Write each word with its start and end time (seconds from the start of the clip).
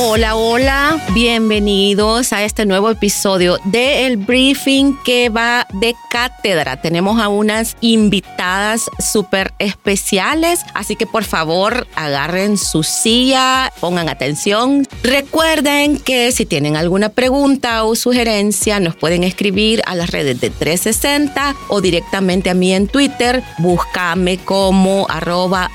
Hola, 0.08 0.36
hola, 0.36 1.04
bienvenidos 1.14 2.32
a 2.32 2.44
este 2.44 2.64
nuevo 2.64 2.90
episodio 2.90 3.58
de 3.64 4.06
El 4.06 4.18
Briefing 4.18 4.96
que 5.04 5.30
va 5.30 5.66
de 5.72 5.96
cátedra. 6.10 6.80
Tenemos 6.80 7.20
a 7.20 7.26
unas 7.26 7.76
invitadas 7.80 8.88
súper 9.00 9.52
especiales, 9.58 10.60
así 10.74 10.94
que 10.94 11.08
por 11.08 11.24
favor 11.24 11.88
agarren 11.96 12.56
su 12.56 12.84
silla, 12.84 13.72
pongan 13.80 14.08
atención. 14.08 14.86
Recuerden 15.02 15.98
que 15.98 16.30
si 16.30 16.46
tienen 16.46 16.76
alguna 16.76 17.08
pregunta 17.08 17.82
o 17.82 17.96
sugerencia, 17.96 18.78
nos 18.78 18.94
pueden 18.94 19.24
escribir 19.24 19.82
a 19.86 19.96
las 19.96 20.10
redes 20.10 20.40
de 20.40 20.50
360 20.50 21.56
o 21.66 21.80
directamente 21.80 22.48
a 22.48 22.54
mí 22.54 22.72
en 22.72 22.86
Twitter. 22.86 23.42
Búscame 23.58 24.38
como 24.38 25.06
arroba 25.10 25.68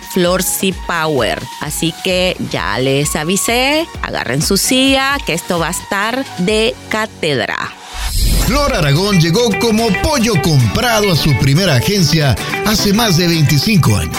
Power. 0.88 1.38
Así 1.59 1.94
que 2.05 2.38
ya 2.50 2.80
les 2.80 3.13
avisé, 3.17 3.86
en 4.30 4.41
su 4.41 4.57
silla, 4.57 5.17
que 5.25 5.34
esto 5.34 5.57
va 5.57 5.70
a 5.70 5.71
estar 5.71 6.23
de 6.39 6.75
cátedra. 6.89 7.57
Flor 8.45 8.75
Aragón 8.75 9.20
llegó 9.20 9.49
como 9.59 9.88
pollo 10.02 10.34
comprado 10.41 11.11
a 11.11 11.16
su 11.16 11.35
primera 11.39 11.75
agencia 11.75 12.35
hace 12.66 12.94
más 12.94 13.17
de 13.17 13.27
25 13.27 13.95
años. 13.95 14.17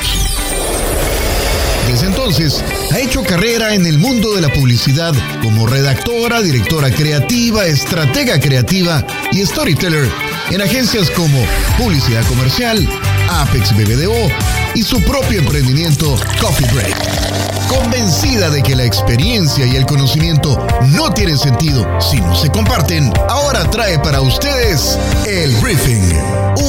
Desde 1.87 2.07
entonces, 2.07 2.65
ha 2.91 2.99
hecho 3.01 3.23
carrera 3.23 3.75
en 3.75 3.85
el 3.85 3.99
mundo 3.99 4.35
de 4.35 4.41
la 4.41 4.53
publicidad 4.53 5.13
como 5.43 5.67
redactora, 5.67 6.41
directora 6.41 6.91
creativa, 6.91 7.67
estratega 7.67 8.41
creativa 8.41 9.05
y 9.33 9.45
storyteller 9.45 10.09
en 10.51 10.63
agencias 10.63 11.11
como 11.11 11.39
Publicidad 11.77 12.25
Comercial, 12.27 12.89
Apex 13.29 13.77
BBDO 13.77 14.31
y 14.75 14.83
su 14.83 15.03
propio 15.03 15.41
emprendimiento 15.41 16.17
Coffee 16.41 16.73
Break 16.73 17.62
convencida 17.79 18.51
de 18.51 18.63
que 18.63 18.77
la 18.77 18.85
experiencia 18.85 19.65
y 19.65 19.77
el 19.77 19.87
conocimiento 19.87 20.67
no 20.89 21.13
tienen 21.13 21.39
sentido 21.39 21.87
si 22.01 22.21
no 22.21 22.35
se 22.37 22.51
comparten, 22.51 23.13
ahora 23.29 23.65
trae 23.71 23.99
para 23.99 24.21
ustedes 24.21 24.99
el 25.27 25.55
briefing, 25.57 26.03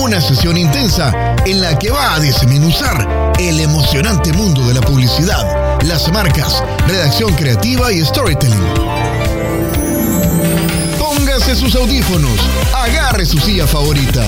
una 0.02 0.22
sesión 0.22 0.58
intensa 0.58 1.36
en 1.46 1.62
la 1.62 1.78
que 1.78 1.92
va 1.92 2.16
a 2.16 2.20
desmenuzar 2.20 3.34
el 3.38 3.60
emocionante 3.60 4.32
mundo 4.34 4.66
de 4.66 4.76
la 4.76 4.82
publicidad, 4.82 5.82
las 5.84 6.12
marcas, 6.12 6.64
redacción 6.88 7.34
creativa 7.34 7.92
y 7.92 8.06
storytelling. 8.06 8.64
Póngase 10.98 11.56
sus 11.56 11.76
audífonos, 11.76 12.40
agarre 12.74 13.26
su 13.26 13.40
silla 13.40 13.68
favorita. 13.68 14.26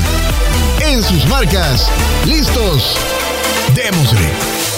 En 0.82 1.02
sus 1.02 1.26
marcas, 1.28 1.88
listos, 2.26 2.96
démosle. 3.74 4.75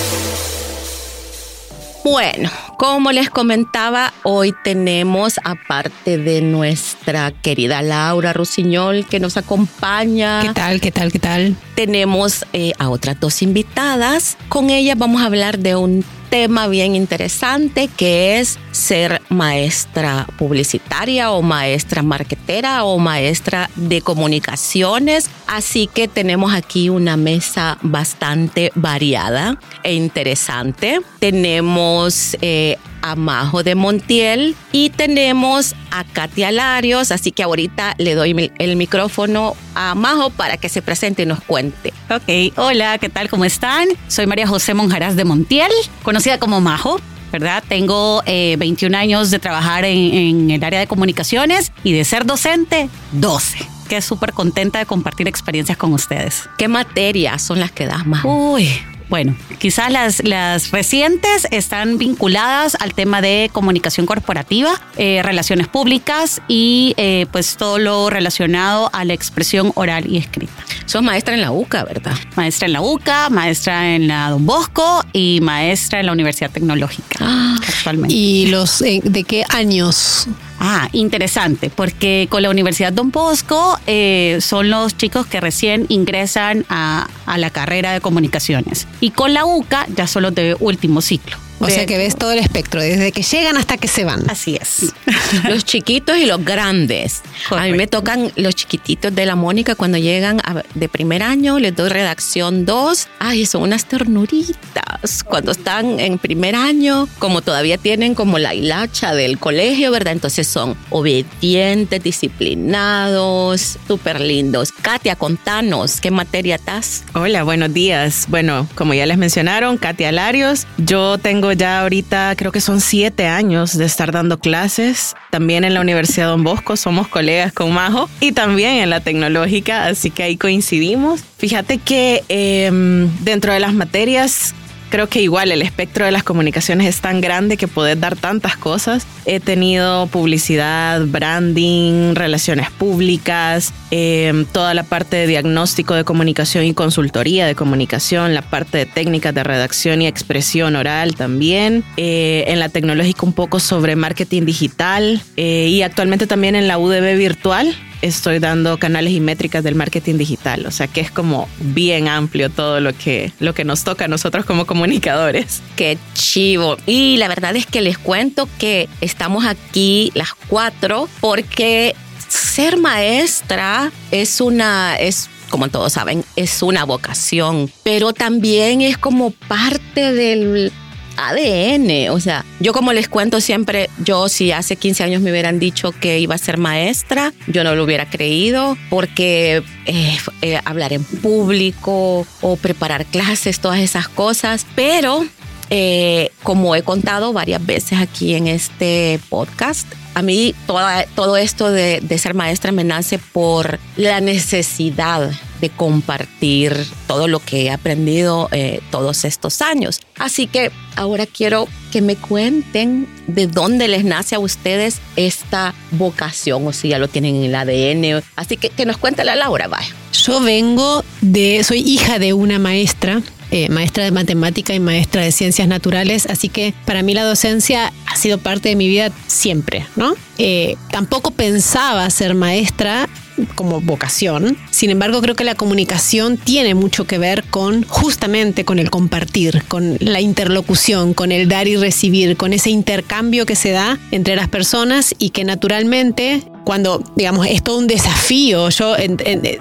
Bueno, 2.10 2.50
como 2.78 3.12
les 3.12 3.30
comentaba, 3.30 4.14
hoy 4.24 4.54
tenemos, 4.64 5.42
aparte 5.44 6.18
de 6.18 6.42
nuestra 6.42 7.32
querida 7.32 7.82
Laura 7.82 8.32
Rusiñol, 8.32 9.06
que 9.06 9.20
nos 9.20 9.36
acompaña. 9.36 10.42
¿Qué 10.42 10.54
tal? 10.54 10.80
¿Qué 10.80 10.92
tal? 10.92 11.12
¿Qué 11.12 11.20
tal? 11.20 11.58
Tenemos 11.76 12.46
eh, 12.54 12.72
a 12.80 12.90
otras 12.90 13.20
dos 13.20 13.42
invitadas. 13.42 14.38
Con 14.48 14.70
ellas 14.70 14.98
vamos 14.98 15.22
a 15.22 15.26
hablar 15.26 15.60
de 15.60 15.76
un 15.76 16.06
tema 16.30 16.68
bien 16.68 16.96
interesante 16.96 17.90
que 17.96 18.40
es 18.40 18.60
ser 18.72 19.22
maestra 19.30 20.28
publicitaria 20.38 21.32
o 21.32 21.42
maestra 21.42 22.04
marketera 22.04 22.84
o 22.84 22.98
maestra 22.98 23.70
de 23.76 24.02
comunicaciones. 24.02 25.30
Así 25.48 25.88
que 25.88 26.08
tenemos 26.08 26.54
aquí 26.54 26.90
una 26.90 27.18
mesa 27.18 27.78
bastante 27.82 28.72
variada 28.76 29.60
e 29.84 29.94
interesante. 29.94 31.00
Tenemos 31.20 32.38
eh, 32.42 32.78
a 33.02 33.16
Majo 33.16 33.64
de 33.64 33.76
Montiel 33.76 34.56
y 34.72 34.90
tenemos 34.90 35.76
a 35.92 36.04
Katia 36.04 36.52
Larios, 36.52 37.12
así 37.12 37.32
que 37.32 37.44
ahorita 37.44 37.96
le 37.98 38.16
doy 38.16 38.52
el 38.58 38.76
micrófono 38.76 39.56
a 39.76 39.96
Majo 39.96 40.30
para 40.30 40.58
que 40.58 40.70
se 40.70 40.82
presente 40.82 41.24
y 41.24 41.26
nos 41.26 41.42
cuente. 41.42 41.94
Ok, 42.10 42.58
hola, 42.58 42.98
¿qué 42.98 43.10
tal? 43.10 43.30
¿Cómo 43.30 43.46
están? 43.46 43.88
Soy 44.08 44.28
María 44.28 44.48
José 44.48 44.74
Monjaraz 44.74 45.16
de 45.16 45.26
Montiel, 45.26 45.72
conocida 46.04 46.38
como 46.40 46.62
Majo. 46.62 47.00
¿verdad? 47.30 47.62
Tengo 47.68 48.24
21 48.26 48.96
eh, 48.96 49.00
años 49.00 49.32
de 49.32 49.40
trabajar 49.40 49.84
en, 49.84 49.98
en, 49.98 50.52
el 50.52 50.64
área 50.64 50.80
de 50.80 50.88
comunicaciones 50.88 51.74
y 51.84 51.92
de 51.92 52.06
ser 52.06 52.26
docente, 52.26 52.90
12. 53.12 53.60
Que 53.90 54.02
súper 54.02 54.32
contenta 54.32 54.80
de 54.80 54.86
compartir 54.86 55.28
experiencias 55.28 55.78
con 55.78 55.92
ustedes. 55.94 56.50
¿Qué 56.58 56.70
materias 56.70 57.42
son 57.42 57.60
las 57.60 57.72
que 57.72 57.86
das 57.86 58.06
más? 58.06 58.24
Uy, 58.24 58.70
bueno, 59.10 59.36
quizás 59.60 59.92
las, 59.92 60.24
las 60.24 60.72
recientes 60.72 61.48
están 61.52 61.98
vinculadas 61.98 62.76
al 62.80 62.94
tema 62.94 63.22
de 63.22 63.50
comunicación 63.54 64.06
corporativa, 64.06 64.82
eh, 64.98 65.22
relaciones 65.24 65.68
públicas 65.68 66.42
y 66.48 66.94
eh, 66.98 67.26
pues 67.32 67.56
todo 67.58 67.80
lo 67.80 68.10
relacionado 68.10 68.90
a 68.94 69.06
la 69.06 69.14
expresión 69.14 69.72
oral 69.76 70.12
y 70.12 70.18
escrita. 70.18 70.54
Sos 70.86 71.04
maestra 71.04 71.36
en 71.36 71.42
la 71.42 71.52
UCA, 71.52 71.84
¿verdad? 71.84 72.16
Maestra 72.36 72.68
en 72.68 72.74
la 72.74 72.82
UCA, 72.82 73.30
maestra 73.30 73.96
en 73.96 74.08
la 74.08 74.30
Don 74.30 74.46
Bosco 74.46 75.06
y 75.14 75.40
maestra 75.42 76.00
en 76.00 76.06
la 76.06 76.12
Universidad 76.12 76.52
Tecnológica 76.52 77.20
ah, 77.22 77.56
actualmente. 77.68 78.14
¿Y 78.16 78.48
los 78.48 78.82
eh, 78.82 79.02
de 79.04 79.24
qué 79.24 79.44
años? 79.50 80.28
Ah, 80.60 80.90
interesante, 80.92 81.70
porque 81.70 82.28
con 82.30 82.42
la 82.42 82.50
Universidad 82.50 82.92
Don 82.92 83.12
Bosco 83.12 83.80
eh, 83.86 84.40
son 84.42 84.70
los 84.70 84.98
chicos 84.98 85.28
que 85.28 85.40
recién 85.40 85.86
ingresan 85.90 86.66
a, 86.70 87.08
a 87.26 87.38
la 87.38 87.50
carrera 87.52 87.94
de 87.94 88.02
comunicaciones. 88.02 88.88
Y 89.00 89.12
con 89.12 89.34
la 89.34 89.46
UCA 89.46 89.86
ya 89.96 90.08
son 90.08 90.24
los 90.24 90.36
de 90.36 90.56
último 90.60 91.02
ciclo. 91.02 91.38
O 91.60 91.68
sea 91.70 91.86
que 91.86 91.98
ves 91.98 92.16
todo 92.16 92.32
el 92.32 92.40
espectro, 92.40 92.82
desde 92.82 93.12
que 93.12 93.24
llegan 93.24 93.58
hasta 93.58 93.78
que 93.78 93.88
se 93.88 94.06
van. 94.06 94.30
Así 94.30 94.58
es. 94.60 94.94
Los 95.50 95.66
chiquitos 95.66 96.18
y 96.18 96.26
los 96.26 96.44
grandes. 96.44 97.22
A 97.52 97.64
mí 97.64 97.74
me 97.74 97.88
tocan 97.88 98.32
los 98.36 98.56
chiquititos 98.56 99.14
de 99.14 99.26
la 99.26 99.36
Mónica 99.36 99.76
cuando 99.76 99.98
llegan 99.98 100.42
de 100.74 100.90
primer 100.90 101.24
año, 101.24 101.60
les 101.60 101.76
doy 101.76 101.90
redacción 101.90 102.66
2. 102.66 103.08
Ay, 103.20 103.46
son 103.46 103.64
unas 103.64 103.86
ternuritas. 103.86 105.24
Cuando 105.24 105.52
están 105.52 106.00
en 106.00 106.18
primer 106.18 106.56
año, 106.56 107.08
como 107.20 107.42
todavía 107.42 107.78
tienen 107.78 108.16
como 108.16 108.40
la 108.40 108.54
hilacha 108.54 109.14
del 109.14 109.38
colegio, 109.38 109.92
¿verdad? 109.92 110.14
Entonces 110.14 110.48
son 110.48 110.76
obedientes, 110.90 112.02
disciplinados, 112.04 113.78
súper 113.88 114.22
lindos. 114.22 114.72
Katia, 114.72 115.16
contanos, 115.16 116.02
¿qué 116.02 116.12
materia 116.12 116.56
estás? 116.56 117.04
Hola, 117.14 117.44
buenos 117.44 117.74
días. 117.74 118.26
Bueno, 118.30 118.68
como 118.76 118.94
ya 118.94 119.06
les 119.06 119.18
mencionaron, 119.18 119.78
Katia 119.78 120.12
Larios. 120.12 120.68
Yo 120.78 121.18
tengo 121.18 121.47
ya 121.54 121.82
ahorita, 121.82 122.36
creo 122.38 122.52
que 122.52 122.62
son 122.62 122.82
siete 122.82 123.28
años 123.28 123.78
de 123.78 123.86
estar 123.86 124.12
dando 124.12 124.40
clases. 124.40 125.16
También 125.32 125.64
en 125.64 125.74
la 125.74 125.82
Universidad 125.82 126.28
Don 126.28 126.44
Bosco 126.44 126.78
somos 126.78 127.08
colegas 127.08 127.54
con 127.54 127.74
Majo 127.74 128.10
y 128.20 128.32
también 128.32 128.76
en 128.76 128.90
la 128.90 129.00
tecnológica, 129.00 129.86
así 129.86 130.12
que 130.12 130.24
ahí 130.24 130.38
coincidimos. 130.38 131.22
Fíjate 131.38 131.78
que 131.78 132.24
em, 132.30 133.10
dentro 133.24 133.54
de 133.54 133.60
las 133.60 133.74
materias 133.74 134.54
creo 134.90 135.08
que 135.08 135.22
igual 135.22 135.52
el 135.52 135.62
espectro 135.62 136.06
de 136.06 136.12
las 136.12 136.24
comunicaciones 136.24 136.88
es 136.88 137.02
tan 137.02 137.22
grande 137.22 137.58
que 137.58 137.68
poder 137.68 138.00
dar 138.00 138.16
tantas 138.16 138.58
cosas. 138.58 139.06
He 139.26 139.40
tenido 139.40 140.08
publicidad, 140.08 141.02
branding, 141.06 142.16
relaciones 142.16 142.72
públicas, 142.72 143.74
em, 143.92 144.46
toda 144.46 144.74
la 144.74 144.84
parte 144.84 145.18
de 145.18 145.28
diagnóstico 145.28 145.94
de 145.94 146.04
comunicación 146.04 146.66
y 146.66 146.74
consultoría 146.74 147.46
de 147.46 147.56
comunicación, 147.56 148.34
la 148.34 148.42
parte 148.42 148.78
de 148.78 148.86
técnicas 148.86 149.34
de 149.34 149.44
redacción 149.44 150.02
y 150.02 150.08
expresión 150.08 150.76
oral 150.76 151.16
también. 151.16 151.84
Eh, 151.98 152.46
en 152.48 152.60
la 152.60 152.70
tecnológica 152.70 153.26
un 153.26 153.34
poco 153.34 153.60
sobre 153.60 153.96
marketing 153.96 154.44
digital 154.46 155.22
eh, 155.36 155.68
y 155.70 155.82
actualmente 155.82 156.28
también 156.28 156.56
en 156.56 156.68
la 156.68 156.78
UDB 156.78 157.18
virtual 157.18 157.76
estoy 158.02 158.40
dando 158.40 158.78
canales 158.78 159.14
y 159.14 159.20
métricas 159.20 159.64
del 159.64 159.76
marketing 159.76 160.16
digital, 160.18 160.66
o 160.66 160.72
sea 160.72 160.88
que 160.88 161.02
es 161.02 161.12
como 161.12 161.48
bien 161.60 162.08
amplio 162.08 162.50
todo 162.50 162.80
lo 162.80 162.94
que, 162.94 163.32
lo 163.40 163.54
que 163.54 163.64
nos 163.64 163.84
toca 163.84 164.06
a 164.06 164.08
nosotros 164.08 164.46
como 164.46 164.66
comunicadores. 164.66 165.62
Qué 165.76 165.98
chivo. 166.14 166.78
Y 166.86 167.18
la 167.18 167.28
verdad 167.28 167.56
es 167.56 167.66
que 167.66 167.82
les 167.82 167.98
cuento 167.98 168.48
que 168.58 168.90
estamos 169.02 169.46
aquí 169.46 170.12
las 170.14 170.34
cuatro 170.48 171.10
porque 171.20 171.96
ser 172.28 172.78
maestra 172.78 173.92
es 174.12 174.42
una, 174.42 174.96
es 174.96 175.30
como 175.50 175.70
todos 175.70 175.94
saben, 175.94 176.24
es 176.36 176.62
una 176.62 176.84
vocación, 176.84 177.72
pero 177.84 178.14
también 178.14 178.82
es 178.82 178.98
como 178.98 179.32
parte 179.32 180.12
del 180.14 180.72
ADN. 181.18 182.10
O 182.12 182.20
sea, 182.20 182.46
yo 182.60 182.74
como 182.74 182.94
les 182.94 183.10
cuento 183.10 183.42
siempre, 183.42 183.90
yo 184.04 184.30
si 184.30 184.52
hace 184.52 184.76
15 184.76 185.04
años 185.04 185.22
me 185.22 185.32
hubieran 185.32 185.60
dicho 185.60 185.92
que 185.92 186.20
iba 186.20 186.36
a 186.36 186.38
ser 186.38 186.58
maestra, 186.58 187.34
yo 187.48 187.64
no 187.64 187.76
lo 187.76 187.84
hubiera 187.84 188.10
creído 188.10 188.78
porque 188.90 189.64
eh, 189.86 190.18
eh, 190.42 190.60
hablar 190.64 190.94
en 190.94 191.04
público 191.04 192.26
o 192.42 192.56
preparar 192.56 193.06
clases, 193.06 193.60
todas 193.60 193.80
esas 193.80 194.08
cosas, 194.08 194.66
pero 194.76 195.26
eh, 195.70 196.32
como 196.44 196.76
he 196.76 196.84
contado 196.84 197.34
varias 197.34 197.66
veces 197.66 198.00
aquí 198.00 198.36
en 198.36 198.48
este 198.48 199.20
podcast, 199.30 199.88
a 200.14 200.22
mí 200.22 200.56
toda, 200.66 201.06
todo 201.08 201.36
esto 201.38 201.72
de, 201.72 202.00
de, 202.02 202.18
ser 202.18 202.34
maestra 202.34 202.72
me 202.72 202.84
nace 202.84 203.20
por 203.20 203.78
la 203.98 204.22
necesidad 204.22 205.30
de 205.62 205.70
compartir 205.70 206.76
todo 207.08 207.28
lo 207.28 207.40
que 207.40 207.64
he 207.64 207.72
aprendido 207.72 208.50
eh, 208.52 208.82
todos 208.92 209.26
estos 209.26 209.62
años. 209.62 210.00
Así 210.18 210.48
que 210.48 210.72
ahora 210.96 211.26
quiero 211.26 211.68
que 211.92 212.02
me 212.02 212.16
cuenten 212.16 213.08
de 213.28 213.48
dónde 213.48 213.88
les 213.88 214.04
nace 214.04 214.36
a 214.36 214.40
ustedes 214.40 215.00
esta 215.16 215.74
vocación 215.92 216.66
o 216.68 216.74
si 216.74 216.90
ya 216.90 217.00
lo 217.00 217.08
tienen 217.08 217.36
en 217.36 217.44
el 217.44 217.56
ADN. 217.56 218.24
Así 218.36 218.58
que 218.58 218.70
que 218.70 218.86
nos 218.86 218.98
cuente 218.98 219.24
la 219.24 219.36
Laura, 219.36 219.68
vaya. 219.68 219.94
Yo 220.14 220.42
vengo 220.42 221.04
de, 221.22 221.64
soy 221.64 221.80
hija 221.80 222.20
de 222.20 222.34
una 222.34 222.60
maestra 222.60 223.22
eh, 223.50 223.70
maestra 223.70 224.04
de 224.04 224.12
matemática 224.12 224.74
y 224.74 224.82
maestra 224.82 225.22
de 225.22 225.32
ciencias 225.32 225.70
naturales, 225.70 226.26
así 226.26 226.50
que 226.50 226.74
para 226.86 227.02
mí 227.02 227.14
la 227.14 227.24
docencia 227.24 227.94
ha 228.06 228.16
sido 228.18 228.40
parte 228.40 228.68
de 228.68 228.76
mi 228.76 228.90
vida 228.90 229.10
siempre, 229.28 229.88
¿no? 229.96 230.16
Eh, 230.38 230.76
tampoco 230.92 231.32
pensaba 231.32 232.10
ser 232.10 232.36
maestra 232.36 233.08
como 233.56 233.82
vocación. 233.82 234.58
Sin 234.72 234.90
embargo, 234.90 235.22
creo 235.22 235.36
que 235.36 235.44
la 235.44 235.56
comunicación 235.56 236.38
tiene 236.38 236.76
mucho 236.76 237.06
que 237.06 237.18
ver 237.18 237.44
con 237.50 237.84
justamente 237.84 238.66
con 238.66 238.80
el 238.80 238.90
compartir, 238.90 239.64
con 239.68 239.98
la 240.00 240.22
interlocución, 240.22 241.14
con 241.14 241.32
el 241.32 241.48
dar 241.48 241.68
y 241.68 241.76
recibir, 241.76 242.38
con 242.38 242.54
ese 242.54 242.70
intercambio 242.70 243.46
que 243.46 243.56
se 243.56 243.72
da 243.72 244.00
entre 244.12 244.36
las 244.36 244.48
personas 244.48 245.16
y 245.18 245.32
que 245.32 245.44
naturalmente 245.44 246.44
cuando, 246.68 247.02
digamos, 247.16 247.48
es 247.48 247.64
todo 247.64 247.78
un 247.78 247.88
desafío, 247.88 248.68
yo, 248.68 248.94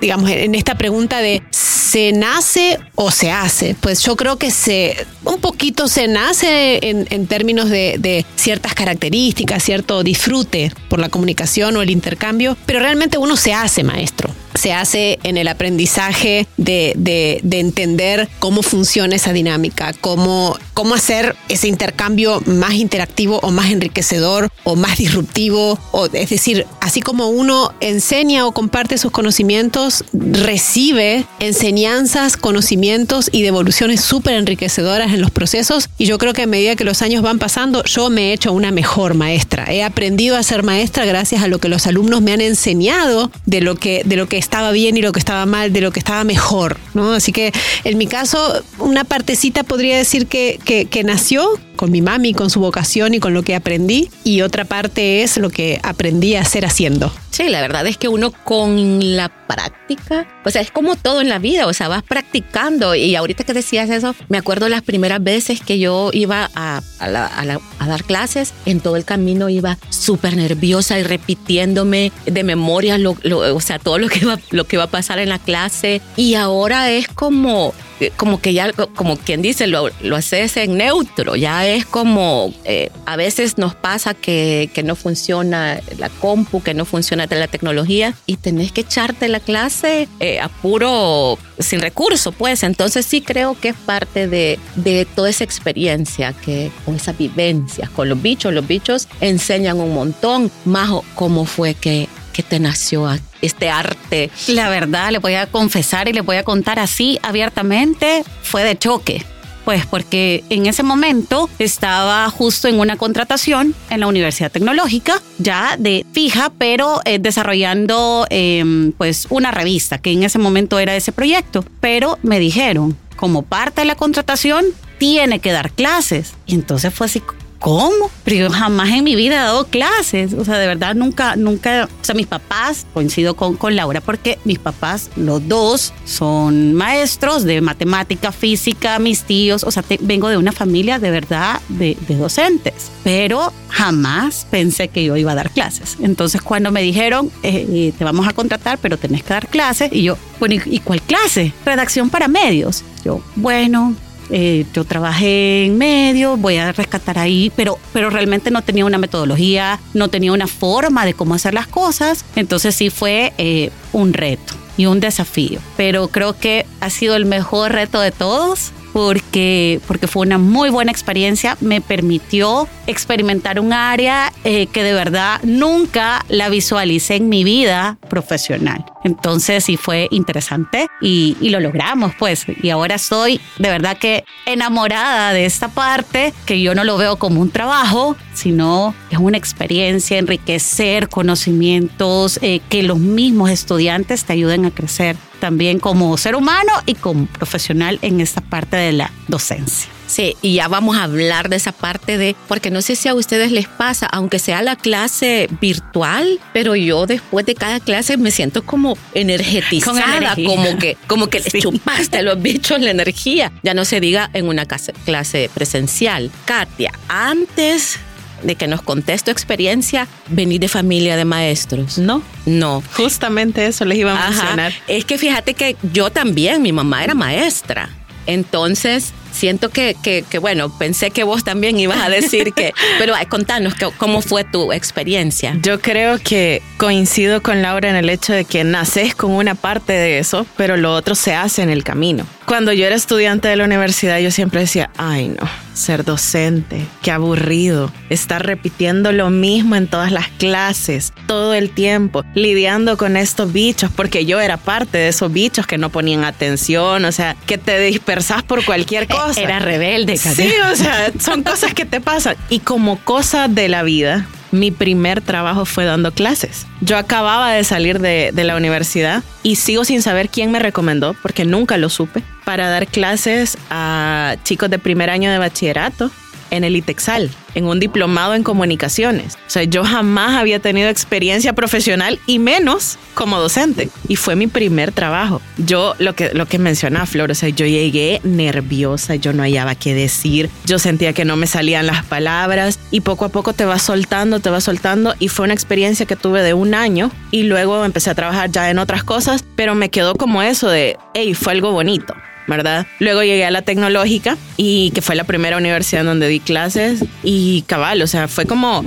digamos, 0.00 0.28
en 0.28 0.56
esta 0.56 0.76
pregunta 0.76 1.20
de 1.20 1.40
¿se 1.52 2.10
nace 2.10 2.80
o 2.96 3.12
se 3.12 3.30
hace? 3.30 3.76
Pues 3.78 4.02
yo 4.02 4.16
creo 4.16 4.38
que 4.38 4.50
se, 4.50 5.06
un 5.22 5.38
poquito 5.38 5.86
se 5.86 6.08
nace 6.08 6.80
en, 6.82 7.26
términos 7.28 7.70
de, 7.70 7.94
de, 8.00 8.26
ciertas 8.34 8.74
características, 8.74 9.62
cierto 9.62 10.02
disfrute 10.02 10.72
por 10.88 10.98
la 10.98 11.08
comunicación 11.08 11.76
o 11.76 11.82
el 11.82 11.90
intercambio, 11.90 12.56
pero 12.66 12.80
realmente 12.80 13.18
uno 13.18 13.36
se 13.36 13.54
hace 13.54 13.84
maestro 13.84 14.28
se 14.56 14.72
hace 14.72 15.18
en 15.22 15.36
el 15.36 15.48
aprendizaje 15.48 16.46
de, 16.56 16.94
de, 16.96 17.58
entender 17.58 18.28
cómo 18.38 18.62
funciona 18.62 19.16
esa 19.16 19.32
dinámica, 19.32 19.92
cómo, 20.00 20.58
cómo 20.74 20.94
hacer 20.94 21.34
ese 21.48 21.68
intercambio 21.68 22.42
más 22.44 22.74
interactivo 22.74 23.40
o 23.42 23.50
más 23.50 23.70
enriquecedor 23.70 24.48
o 24.64 24.76
más 24.76 24.98
disruptivo. 24.98 25.78
O, 25.92 26.06
es 26.06 26.30
decir, 26.30 26.66
así 26.80 27.00
como 27.00 27.28
uno 27.28 27.72
enseña 27.80 28.46
o 28.46 28.52
comparte 28.52 28.98
sus 28.98 29.10
conocimientos, 29.10 30.04
recibe 30.12 31.24
enseñanzas, 31.40 32.36
conocimientos 32.36 33.30
y 33.32 33.42
devoluciones 33.42 34.00
súper 34.02 34.34
enriquecedoras 34.34 35.14
en 35.14 35.20
los 35.20 35.30
procesos. 35.30 35.88
Y 35.98 36.06
yo 36.06 36.18
creo 36.18 36.32
que 36.32 36.42
a 36.42 36.46
medida 36.46 36.76
que 36.76 36.84
los 36.84 37.02
años 37.02 37.22
van 37.22 37.38
pasando, 37.38 37.84
yo 37.84 38.10
me 38.10 38.30
he 38.30 38.32
hecho 38.32 38.52
una 38.52 38.70
mejor 38.70 39.14
maestra. 39.14 39.72
He 39.72 39.82
aprendido 39.82 40.36
a 40.36 40.42
ser 40.42 40.62
maestra 40.62 41.04
gracias 41.04 41.42
a 41.42 41.48
lo 41.48 41.58
que 41.58 41.68
los 41.68 41.86
alumnos 41.86 42.20
me 42.20 42.32
han 42.32 42.40
enseñado 42.40 43.30
de 43.46 43.60
lo 43.60 43.76
que, 43.76 44.02
de 44.04 44.16
lo 44.16 44.28
que 44.28 44.36
estaba 44.46 44.70
bien 44.70 44.96
y 44.96 45.02
lo 45.02 45.12
que 45.12 45.18
estaba 45.18 45.44
mal, 45.44 45.72
de 45.72 45.80
lo 45.80 45.90
que 45.90 45.98
estaba 45.98 46.24
mejor, 46.24 46.78
¿no? 46.94 47.12
Así 47.12 47.32
que 47.32 47.52
en 47.84 47.98
mi 47.98 48.06
caso, 48.06 48.62
una 48.78 49.04
partecita 49.04 49.64
podría 49.64 49.96
decir 49.96 50.26
que, 50.26 50.58
que, 50.64 50.86
que 50.86 51.04
nació 51.04 51.46
con 51.76 51.90
mi 51.90 52.02
mami, 52.02 52.34
con 52.34 52.50
su 52.50 52.60
vocación 52.60 53.14
y 53.14 53.20
con 53.20 53.34
lo 53.34 53.42
que 53.42 53.54
aprendí, 53.54 54.10
y 54.24 54.42
otra 54.42 54.64
parte 54.64 55.22
es 55.22 55.36
lo 55.36 55.50
que 55.50 55.80
aprendí 55.82 56.34
a 56.34 56.40
hacer 56.40 56.64
haciendo. 56.64 57.12
Sí, 57.30 57.48
la 57.48 57.60
verdad 57.60 57.86
es 57.86 57.98
que 57.98 58.08
uno 58.08 58.30
con 58.30 59.16
la 59.16 59.28
práctica, 59.28 60.26
o 60.44 60.50
sea, 60.50 60.62
es 60.62 60.70
como 60.70 60.96
todo 60.96 61.20
en 61.20 61.28
la 61.28 61.38
vida, 61.38 61.66
o 61.66 61.72
sea, 61.72 61.88
vas 61.88 62.02
practicando. 62.02 62.94
Y 62.94 63.14
ahorita 63.14 63.44
que 63.44 63.52
decías 63.52 63.90
eso, 63.90 64.14
me 64.28 64.38
acuerdo 64.38 64.68
las 64.68 64.82
primeras 64.82 65.22
veces 65.22 65.60
que 65.60 65.78
yo 65.78 66.10
iba 66.12 66.50
a, 66.54 66.80
a, 66.98 67.86
dar 67.86 68.04
clases, 68.04 68.54
en 68.64 68.80
todo 68.80 68.96
el 68.96 69.04
camino 69.04 69.50
iba 69.50 69.76
súper 69.90 70.36
nerviosa 70.36 70.98
y 70.98 71.02
repitiéndome 71.02 72.10
de 72.24 72.42
memoria, 72.42 72.96
lo, 72.96 73.16
o 73.54 73.60
sea, 73.60 73.78
todo 73.78 73.98
lo 73.98 74.08
que, 74.08 74.20
iba, 74.20 74.38
lo 74.50 74.64
que 74.64 74.76
iba 74.76 74.84
a 74.84 74.90
pasar 74.90 75.18
en 75.18 75.28
la 75.28 75.38
clase. 75.38 76.00
Y 76.16 76.34
ahora 76.34 76.90
es 76.90 77.08
como 77.08 77.74
como 78.16 78.40
que 78.40 78.52
ya, 78.52 78.72
como 78.72 79.16
quien 79.16 79.42
dice, 79.42 79.66
lo, 79.66 79.88
lo 80.00 80.16
haces 80.16 80.56
en 80.56 80.76
neutro, 80.76 81.36
ya 81.36 81.66
es 81.66 81.86
como, 81.86 82.52
eh, 82.64 82.90
a 83.06 83.16
veces 83.16 83.58
nos 83.58 83.74
pasa 83.74 84.14
que, 84.14 84.70
que, 84.72 84.82
no 84.82 84.96
funciona 84.96 85.80
la 85.98 86.08
compu, 86.08 86.62
que 86.62 86.74
no 86.74 86.84
funciona 86.84 87.26
la 87.28 87.48
tecnología 87.48 88.14
y 88.26 88.36
tenés 88.36 88.72
que 88.72 88.82
echarte 88.82 89.28
la 89.28 89.40
clase 89.40 90.08
eh, 90.20 90.40
a 90.40 90.48
puro, 90.48 91.38
sin 91.58 91.80
recurso, 91.80 92.32
pues, 92.32 92.62
entonces 92.62 93.06
sí 93.06 93.20
creo 93.20 93.58
que 93.58 93.70
es 93.70 93.76
parte 93.76 94.28
de, 94.28 94.58
de 94.76 95.06
toda 95.06 95.30
esa 95.30 95.44
experiencia, 95.44 96.32
que 96.32 96.70
con 96.84 96.96
esa 96.96 97.12
vivencia 97.12 97.90
con 97.94 98.08
los 98.08 98.20
bichos, 98.20 98.52
los 98.52 98.66
bichos 98.66 99.08
enseñan 99.20 99.80
un 99.80 99.94
montón, 99.94 100.50
más 100.64 100.90
cómo 101.14 101.44
fue 101.44 101.74
que 101.74 102.08
que 102.36 102.42
te 102.42 102.60
nació 102.60 103.06
este 103.42 103.70
arte? 103.70 104.30
La 104.48 104.68
verdad, 104.68 105.10
le 105.10 105.18
voy 105.18 105.34
a 105.34 105.46
confesar 105.46 106.08
y 106.08 106.12
le 106.12 106.20
voy 106.20 106.36
a 106.36 106.44
contar 106.44 106.78
así 106.78 107.18
abiertamente, 107.22 108.24
fue 108.42 108.64
de 108.64 108.78
choque. 108.78 109.24
Pues 109.64 109.84
porque 109.84 110.44
en 110.48 110.66
ese 110.66 110.84
momento 110.84 111.50
estaba 111.58 112.30
justo 112.30 112.68
en 112.68 112.78
una 112.78 112.96
contratación 112.96 113.74
en 113.90 113.98
la 113.98 114.06
Universidad 114.06 114.52
Tecnológica, 114.52 115.20
ya 115.38 115.76
de 115.76 116.06
fija, 116.12 116.52
pero 116.56 117.00
eh, 117.04 117.18
desarrollando 117.18 118.28
em, 118.30 118.92
pues 118.92 119.26
una 119.28 119.50
revista, 119.50 119.98
que 119.98 120.12
en 120.12 120.22
ese 120.22 120.38
momento 120.38 120.78
era 120.78 120.94
ese 120.94 121.10
proyecto. 121.10 121.64
Pero 121.80 122.16
me 122.22 122.38
dijeron, 122.38 122.96
como 123.16 123.42
parte 123.42 123.80
de 123.80 123.86
la 123.86 123.96
contratación, 123.96 124.66
tiene 124.98 125.40
que 125.40 125.50
dar 125.50 125.72
clases. 125.72 126.34
Y 126.46 126.54
entonces 126.54 126.94
fue 126.94 127.06
así, 127.06 127.20
¿cómo? 127.58 128.10
Pero 128.24 128.48
yo 128.48 128.50
jamás 128.50 128.90
en 128.90 129.04
mi 129.04 129.14
vida 129.16 129.34
he 129.34 129.38
dado 129.38 129.66
clases. 129.66 130.34
O 130.34 130.44
sea, 130.44 130.58
de 130.58 130.66
verdad 130.66 130.94
nunca, 130.94 131.36
nunca. 131.36 131.88
O 132.00 132.04
sea, 132.04 132.14
mis 132.14 132.26
papás, 132.26 132.86
coincido 132.92 133.34
con, 133.34 133.56
con 133.56 133.76
Laura, 133.76 134.00
porque 134.00 134.38
mis 134.44 134.58
papás, 134.58 135.10
los 135.16 135.46
dos, 135.48 135.92
son 136.04 136.74
maestros 136.74 137.44
de 137.44 137.60
matemática, 137.60 138.32
física, 138.32 138.98
mis 138.98 139.22
tíos. 139.22 139.64
O 139.64 139.70
sea, 139.70 139.84
vengo 140.00 140.28
de 140.28 140.36
una 140.36 140.52
familia 140.52 140.98
de 140.98 141.10
verdad 141.10 141.60
de, 141.68 141.96
docentes. 142.08 142.90
Pero 143.04 143.52
jamás 143.68 144.46
pensé 144.50 144.88
que 144.88 145.04
yo 145.04 145.16
iba 145.16 145.32
a 145.32 145.34
dar 145.34 145.50
clases. 145.50 145.96
Entonces, 146.00 146.42
cuando 146.42 146.70
me 146.70 146.82
dijeron, 146.82 147.30
eh, 147.42 147.66
eh, 147.68 147.92
te 147.96 148.04
vamos 148.04 148.26
a 148.26 148.32
contratar, 148.32 148.78
pero 148.80 148.96
tenés 148.96 149.22
que 149.22 149.34
dar 149.34 149.48
clases, 149.48 149.92
y 149.92 150.02
yo, 150.02 150.16
bueno, 150.40 150.56
¿y 150.64 150.80
cuál 150.80 151.02
clase? 151.02 151.52
Redacción 151.64 152.10
para 152.10 152.28
medios. 152.28 152.84
Yo, 153.04 153.20
bueno, 153.36 153.94
eh, 154.30 154.64
yo 154.74 154.84
trabajé 154.84 155.64
en 155.64 155.78
medio, 155.78 156.36
voy 156.36 156.56
a 156.56 156.72
rescatar 156.72 157.18
ahí, 157.18 157.52
pero, 157.56 157.78
pero 157.92 158.10
realmente 158.10 158.50
no 158.50 158.62
tenía 158.62 158.84
una 158.84 158.98
metodología, 158.98 159.80
no 159.94 160.08
tenía 160.08 160.32
una 160.32 160.46
forma 160.46 161.04
de 161.04 161.14
cómo 161.14 161.34
hacer 161.34 161.54
las 161.54 161.66
cosas. 161.66 162.24
Entonces 162.34 162.74
sí 162.74 162.90
fue 162.90 163.32
eh, 163.38 163.70
un 163.92 164.12
reto 164.12 164.54
y 164.76 164.86
un 164.86 165.00
desafío. 165.00 165.60
Pero 165.76 166.08
creo 166.08 166.38
que 166.38 166.66
ha 166.80 166.90
sido 166.90 167.16
el 167.16 167.26
mejor 167.26 167.72
reto 167.72 168.00
de 168.00 168.10
todos 168.10 168.72
porque, 168.92 169.80
porque 169.86 170.06
fue 170.06 170.26
una 170.26 170.38
muy 170.38 170.70
buena 170.70 170.90
experiencia, 170.90 171.56
me 171.60 171.80
permitió 171.80 172.68
experimentar 172.86 173.60
un 173.60 173.72
área 173.72 174.32
eh, 174.44 174.66
que 174.68 174.82
de 174.82 174.92
verdad 174.92 175.40
nunca 175.42 176.24
la 176.28 176.48
visualicé 176.48 177.16
en 177.16 177.28
mi 177.28 177.44
vida 177.44 177.98
profesional. 178.08 178.84
Entonces 179.04 179.64
sí 179.64 179.76
fue 179.76 180.08
interesante 180.10 180.88
y, 181.00 181.36
y, 181.40 181.50
lo 181.50 181.60
logramos 181.60 182.12
pues. 182.18 182.44
Y 182.62 182.70
ahora 182.70 182.96
estoy 182.96 183.40
de 183.58 183.68
verdad 183.68 183.96
que 183.98 184.24
enamorada 184.46 185.32
de 185.32 185.46
esta 185.46 185.68
parte, 185.68 186.32
que 186.44 186.60
yo 186.60 186.74
no 186.74 186.82
lo 186.82 186.96
veo 186.96 187.16
como 187.16 187.40
un 187.40 187.50
trabajo, 187.50 188.16
sino 188.34 188.94
es 189.10 189.18
una 189.18 189.38
experiencia, 189.38 190.18
enriquecer 190.18 191.08
conocimientos, 191.08 192.38
eh, 192.42 192.60
que 192.68 192.82
los 192.82 192.98
mismos 192.98 193.50
estudiantes 193.50 194.24
te 194.24 194.32
ayuden 194.32 194.64
a 194.64 194.70
crecer 194.70 195.16
también 195.40 195.78
como 195.78 196.16
ser 196.16 196.34
humano 196.34 196.72
y 196.86 196.94
como 196.94 197.26
profesional 197.26 197.98
en 198.02 198.20
esta 198.20 198.40
parte 198.40 198.76
de 198.76 198.92
la 198.92 199.10
docencia. 199.28 199.90
Sí, 200.06 200.36
y 200.40 200.54
ya 200.54 200.68
vamos 200.68 200.96
a 200.96 201.02
hablar 201.02 201.48
de 201.48 201.56
esa 201.56 201.72
parte 201.72 202.16
de, 202.16 202.36
porque 202.46 202.70
no 202.70 202.80
sé 202.80 202.94
si 202.94 203.08
a 203.08 203.14
ustedes 203.14 203.50
les 203.50 203.66
pasa, 203.66 204.06
aunque 204.06 204.38
sea 204.38 204.62
la 204.62 204.76
clase 204.76 205.48
virtual, 205.60 206.38
pero 206.52 206.76
yo 206.76 207.06
después 207.06 207.44
de 207.44 207.54
cada 207.54 207.80
clase 207.80 208.16
me 208.16 208.30
siento 208.30 208.64
como 208.64 208.96
energetizada, 209.14 210.36
como 210.36 210.78
que, 210.78 210.96
como 211.08 211.26
que 211.26 211.40
le 211.40 211.50
chupaste 211.60 212.18
a 212.18 212.22
los 212.22 212.40
bichos 212.40 212.80
la 212.80 212.92
energía. 212.92 213.52
Ya 213.62 213.74
no 213.74 213.84
se 213.84 214.00
diga 214.00 214.30
en 214.32 214.46
una 214.46 214.64
clase 214.66 215.50
presencial. 215.52 216.30
Katia, 216.44 216.92
antes 217.08 217.98
de 218.46 218.54
que 218.54 218.66
nos 218.66 218.82
contes 218.82 219.24
tu 219.24 219.30
experiencia, 219.30 220.06
venir 220.28 220.60
de 220.60 220.68
familia 220.68 221.16
de 221.16 221.24
maestros. 221.24 221.98
No. 221.98 222.22
No. 222.44 222.82
Justamente 222.94 223.66
eso 223.66 223.84
les 223.84 223.98
iba 223.98 224.12
a 224.12 224.30
mencionar. 224.30 224.72
Es 224.86 225.04
que 225.04 225.18
fíjate 225.18 225.54
que 225.54 225.76
yo 225.92 226.10
también, 226.10 226.62
mi 226.62 226.72
mamá 226.72 227.04
era 227.04 227.14
maestra. 227.14 227.90
Entonces, 228.26 229.12
siento 229.30 229.70
que, 229.70 229.96
que, 230.02 230.38
bueno, 230.38 230.76
pensé 230.76 231.10
que 231.10 231.22
vos 231.22 231.44
también 231.44 231.78
ibas 231.78 231.98
a 231.98 232.08
decir 232.08 232.52
que, 232.52 232.72
pero 232.98 233.14
contanos 233.28 233.74
cómo 233.98 234.20
fue 234.20 234.44
tu 234.44 234.72
experiencia. 234.72 235.56
Yo 235.62 235.80
creo 235.80 236.18
que 236.18 236.62
coincido 236.76 237.42
con 237.42 237.62
Laura 237.62 237.88
en 237.88 237.96
el 237.96 238.10
hecho 238.10 238.32
de 238.32 238.44
que 238.44 238.64
naces 238.64 239.14
con 239.14 239.30
una 239.30 239.54
parte 239.54 239.92
de 239.92 240.18
eso, 240.18 240.46
pero 240.56 240.76
lo 240.76 240.94
otro 240.94 241.14
se 241.14 241.34
hace 241.34 241.62
en 241.62 241.70
el 241.70 241.84
camino. 241.84 242.26
Cuando 242.46 242.72
yo 242.72 242.86
era 242.86 242.96
estudiante 242.96 243.48
de 243.48 243.56
la 243.56 243.64
universidad, 243.64 244.18
yo 244.18 244.30
siempre 244.30 244.60
decía, 244.60 244.90
ay 244.96 245.28
no, 245.28 245.48
ser 245.76 246.04
docente, 246.04 246.86
qué 247.02 247.10
aburrido. 247.10 247.92
Estar 248.08 248.44
repitiendo 248.44 249.12
lo 249.12 249.30
mismo 249.30 249.76
en 249.76 249.86
todas 249.86 250.10
las 250.10 250.28
clases, 250.28 251.12
todo 251.26 251.54
el 251.54 251.70
tiempo, 251.70 252.24
lidiando 252.34 252.96
con 252.96 253.16
estos 253.16 253.52
bichos, 253.52 253.90
porque 253.94 254.24
yo 254.24 254.40
era 254.40 254.56
parte 254.56 254.98
de 254.98 255.08
esos 255.08 255.32
bichos 255.32 255.66
que 255.66 255.78
no 255.78 255.90
ponían 255.90 256.24
atención, 256.24 257.04
o 257.04 257.12
sea, 257.12 257.36
que 257.46 257.58
te 257.58 257.78
dispersas 257.80 258.42
por 258.42 258.64
cualquier 258.64 259.04
E-, 259.04 259.08
cosa. 259.08 259.40
Era 259.40 259.58
rebelde, 259.58 260.16
Sí, 260.16 260.50
o 260.72 260.76
sea, 260.76 261.12
son 261.20 261.42
cosas 261.42 261.74
que 261.74 261.84
te 261.84 262.00
pasan. 262.00 262.36
Y 262.48 262.60
como 262.60 262.98
cosa 262.98 263.48
de 263.48 263.68
la 263.68 263.82
vida, 263.82 264.26
mi 264.50 264.70
primer 264.70 265.20
trabajo 265.20 265.64
fue 265.64 265.84
dando 265.84 266.12
clases. 266.12 266.66
Yo 266.80 266.98
acababa 266.98 267.52
de 267.52 267.64
salir 267.64 268.00
de, 268.00 268.32
la 268.32 268.56
universidad 268.56 269.22
y 269.42 269.56
sigo 269.56 269.84
sin 269.84 270.02
saber 270.02 270.28
quién 270.28 270.50
me 270.50 270.58
recomendó, 270.58 271.14
porque 271.22 271.44
nunca 271.44 271.76
lo 271.76 271.88
supe, 271.88 272.22
para 272.44 272.68
dar 272.68 272.86
clases 272.86 273.58
a 273.70 274.36
chicos 274.44 274.70
de 274.70 274.78
primer 274.78 275.10
año 275.10 275.30
de 275.30 275.38
bachillerato 275.38 276.10
en 276.50 276.64
el 276.64 276.76
ITEXAL, 276.76 277.30
en 277.54 277.64
un 277.64 277.80
diplomado 277.80 278.34
en 278.34 278.42
comunicaciones. 278.42 279.34
O 279.34 279.50
sea, 279.50 279.64
yo 279.64 279.84
jamás 279.84 280.36
había 280.36 280.60
tenido 280.60 280.88
experiencia 280.88 281.52
profesional 281.52 282.18
y 282.26 282.38
menos 282.38 282.98
como 283.14 283.38
docente. 283.38 283.88
Y 284.08 284.16
fue 284.16 284.36
mi 284.36 284.46
primer 284.46 284.92
trabajo. 284.92 285.40
Yo, 285.56 285.94
lo 285.98 286.14
que, 286.14 286.32
lo 286.34 286.46
que 286.46 286.58
mencionaba 286.58 287.06
Flor, 287.06 287.30
o 287.30 287.34
sea, 287.34 287.48
yo 287.48 287.66
llegué 287.66 288.20
nerviosa, 288.24 289.14
yo 289.14 289.32
no 289.32 289.42
hallaba 289.42 289.74
qué 289.74 289.94
decir, 289.94 290.50
yo 290.64 290.78
sentía 290.78 291.12
que 291.12 291.24
no 291.24 291.36
me 291.36 291.46
salían 291.46 291.86
las 291.86 292.04
palabras 292.04 292.78
y 292.90 293.00
poco 293.00 293.24
a 293.24 293.28
poco 293.30 293.52
te 293.52 293.64
vas 293.64 293.82
soltando, 293.82 294.40
te 294.40 294.50
vas 294.50 294.64
soltando 294.64 295.14
y 295.18 295.28
fue 295.28 295.44
una 295.44 295.54
experiencia 295.54 296.06
que 296.06 296.16
tuve 296.16 296.42
de 296.42 296.54
un 296.54 296.74
año 296.74 297.10
y 297.30 297.44
luego 297.44 297.84
empecé 297.84 298.10
a 298.10 298.14
trabajar 298.14 298.50
ya 298.50 298.70
en 298.70 298.78
otras 298.78 299.04
cosas, 299.04 299.44
pero 299.56 299.74
me 299.74 299.88
quedó 299.88 300.14
como 300.14 300.42
eso 300.42 300.68
de, 300.68 300.96
hey, 301.14 301.34
fue 301.34 301.52
algo 301.52 301.72
bonito. 301.72 302.14
¿Verdad? 302.46 302.86
Luego 303.00 303.22
llegué 303.22 303.44
a 303.44 303.50
la 303.50 303.62
tecnológica 303.62 304.36
y 304.56 304.90
que 304.92 305.02
fue 305.02 305.14
la 305.14 305.24
primera 305.24 305.56
universidad 305.56 306.02
en 306.02 306.06
donde 306.06 306.28
di 306.28 306.40
clases 306.40 307.04
y 307.22 307.62
cabal, 307.62 308.02
o 308.02 308.06
sea, 308.06 308.28
fue 308.28 308.46
como, 308.46 308.84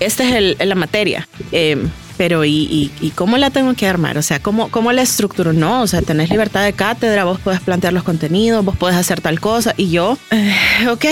esta 0.00 0.24
es 0.28 0.34
el, 0.34 0.56
la 0.58 0.74
materia. 0.74 1.28
Eh, 1.52 1.86
pero 2.16 2.44
¿y, 2.44 2.50
y, 2.50 2.90
y 3.00 3.10
cómo 3.10 3.36
la 3.36 3.50
tengo 3.50 3.74
que 3.74 3.86
armar? 3.86 4.16
O 4.18 4.22
sea, 4.22 4.40
¿cómo, 4.40 4.70
¿cómo 4.70 4.92
la 4.92 5.02
estructuro? 5.02 5.52
No, 5.52 5.82
o 5.82 5.86
sea, 5.86 6.02
tenés 6.02 6.30
libertad 6.30 6.64
de 6.64 6.72
cátedra, 6.72 7.24
vos 7.24 7.38
podés 7.40 7.60
plantear 7.60 7.92
los 7.92 8.04
contenidos, 8.04 8.64
vos 8.64 8.76
podés 8.76 8.96
hacer 8.96 9.20
tal 9.20 9.40
cosa. 9.40 9.74
Y 9.76 9.90
yo, 9.90 10.16
eh, 10.30 10.54
ok, 10.88 11.04